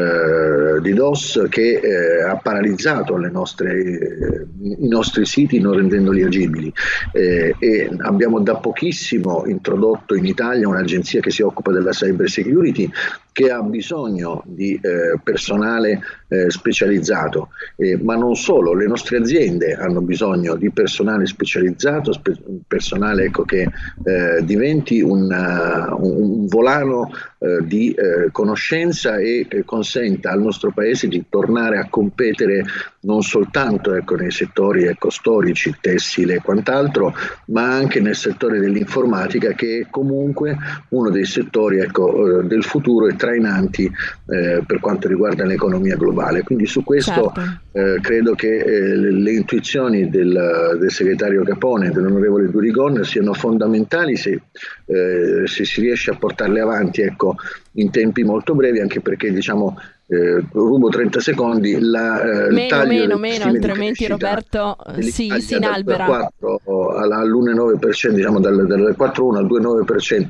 [0.82, 4.46] di DOS che eh, ha paralizzato nostre, eh,
[4.80, 6.72] i nostri siti non rendendoli agibili.
[7.12, 12.90] E abbiamo da pochissimo introdotto in Italia un'agenzia che si occupa della cyber security
[13.38, 19.76] che ha bisogno di eh, personale eh, specializzato, eh, ma non solo, le nostre aziende
[19.76, 22.36] hanno bisogno di personale specializzato, spe-
[22.68, 23.62] personale ecco, che
[24.04, 30.72] eh, diventi una, uh, un volano uh, di uh, conoscenza e che consenta al nostro
[30.72, 32.66] Paese di tornare a competere
[33.02, 37.14] non soltanto ecco, nei settori ecco, storici, tessile e quant'altro,
[37.46, 40.58] ma anche nel settore dell'informatica che è comunque
[40.90, 46.44] uno dei settori ecco, del futuro e trainanti eh, per quanto riguarda l'economia globale.
[46.44, 47.60] Quindi su questo certo.
[47.74, 54.16] eh, credo che eh, le intuizioni del, del, segretario Capone e dell'onorevole Durigon siano fondamentali
[54.16, 54.42] se,
[54.86, 57.36] eh, se, si riesce a portarle avanti ecco,
[57.74, 59.78] in tempi molto brevi, anche perché diciamo,
[60.10, 66.06] eh, rubo 30 secondi la, eh, meno meno meno altrimenti Roberto si, si inalbera.
[66.06, 66.62] 4
[66.98, 70.28] all'1,9% diciamo dal, dal 4,1 al 2,9%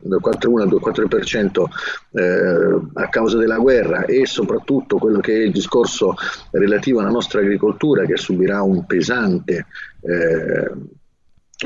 [0.00, 1.64] dal 4,1 al 2,4%
[2.12, 6.14] eh, a causa della guerra e soprattutto quello che è il discorso
[6.52, 9.66] relativo alla nostra agricoltura che subirà un pesante
[10.00, 10.72] eh,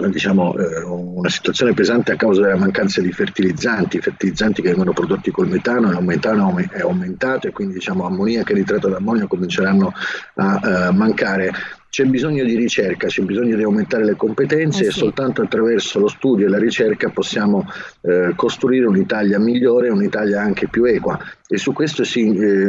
[0.09, 5.31] diciamo, eh, una situazione pesante a causa della mancanza di fertilizzanti, fertilizzanti che vengono prodotti
[5.31, 9.93] col metano e il metano è aumentato e quindi diciamo, ammoniaca e nitrato d'ammonio cominceranno
[10.37, 11.53] a uh, mancare.
[11.91, 14.89] C'è bisogno di ricerca, c'è bisogno di aumentare le competenze eh sì.
[14.89, 17.71] e soltanto attraverso lo studio e la ricerca possiamo
[18.01, 21.19] eh, costruire un'Italia migliore, un'Italia anche più equa
[21.53, 22.67] e su questo sì, eh,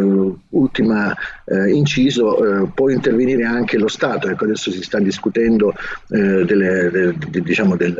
[0.49, 1.15] ultima
[1.45, 5.73] eh, inciso, eh, può intervenire anche lo Stato, ecco, adesso si sta discutendo
[6.09, 7.95] eh, delle, de, de, diciamo del,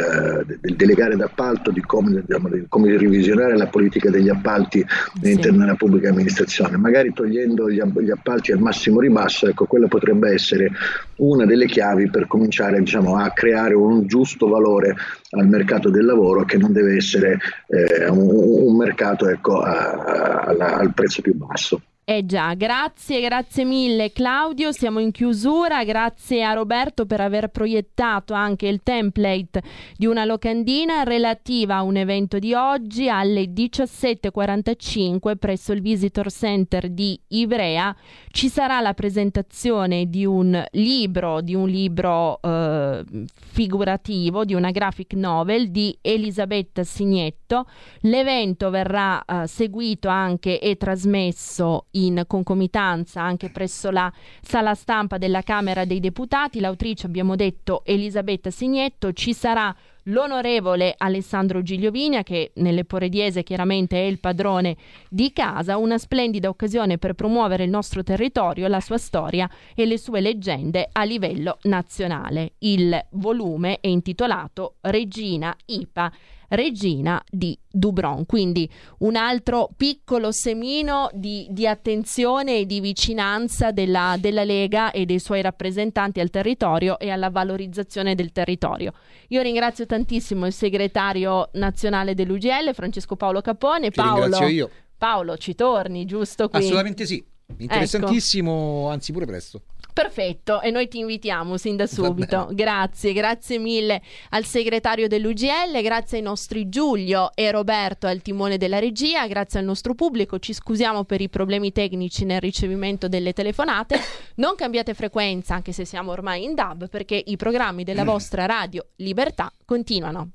[0.59, 4.85] del, delle gare d'appalto, di come, diciamo, di come, revisionare la politica degli appalti
[5.21, 10.33] all'interno della pubblica amministrazione, magari togliendo gli, gli appalti al massimo ribasso, ecco, quella potrebbe
[10.33, 10.69] essere
[11.17, 14.95] una delle chiavi per cominciare diciamo, a creare un giusto valore
[15.35, 20.55] al mercato del lavoro che non deve essere eh, un, un, mercato ecco, a, a,
[20.77, 21.81] al prezzo più basso.
[22.05, 28.33] Eh già, grazie, grazie mille Claudio, siamo in chiusura, grazie a Roberto per aver proiettato
[28.33, 29.63] anche il template
[29.95, 36.89] di una locandina relativa a un evento di oggi alle 17.45 presso il Visitor Center
[36.89, 37.95] di Ivrea.
[38.29, 43.01] Ci sarà la presentazione di un libro, di un libro eh,
[43.33, 47.65] figurativo, di una graphic novel di Elisabetta Signetto.
[48.01, 55.41] L'evento verrà eh, seguito anche e trasmesso in concomitanza anche presso la sala stampa della
[55.41, 56.59] Camera dei Deputati.
[56.59, 59.11] L'autrice, abbiamo detto, Elisabetta Signetto.
[59.13, 59.75] Ci sarà
[60.07, 64.75] l'onorevole Alessandro Gigliovinia, che nelle Porediese chiaramente è il padrone
[65.09, 69.97] di casa, una splendida occasione per promuovere il nostro territorio, la sua storia e le
[69.97, 72.53] sue leggende a livello nazionale.
[72.59, 76.11] Il volume è intitolato Regina Ipa
[76.53, 78.25] regina di Dubron.
[78.25, 85.05] Quindi un altro piccolo semino di, di attenzione e di vicinanza della, della, Lega e
[85.05, 88.93] dei suoi rappresentanti al territorio e alla valorizzazione del territorio.
[89.29, 93.89] Io ringrazio tantissimo il segretario nazionale dell'UGL, Francesco Paolo Capone.
[93.91, 94.69] Paolo, io.
[94.97, 96.59] Paolo, ci torni, giusto qui?
[96.59, 97.23] Assolutamente sì.
[97.57, 98.89] Interessantissimo, ecco.
[98.89, 99.61] anzi pure presto.
[99.93, 102.49] Perfetto, e noi ti invitiamo sin da subito.
[102.51, 108.79] Grazie, grazie mille al segretario dell'UGL, grazie ai nostri Giulio e Roberto al timone della
[108.79, 110.39] regia, grazie al nostro pubblico.
[110.39, 113.99] Ci scusiamo per i problemi tecnici nel ricevimento delle telefonate.
[114.35, 118.83] Non cambiate frequenza, anche se siamo ormai in DAB, perché i programmi della vostra radio
[118.95, 120.31] Libertà continuano.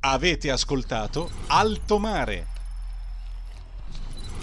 [0.00, 2.57] Avete ascoltato Alto Mare.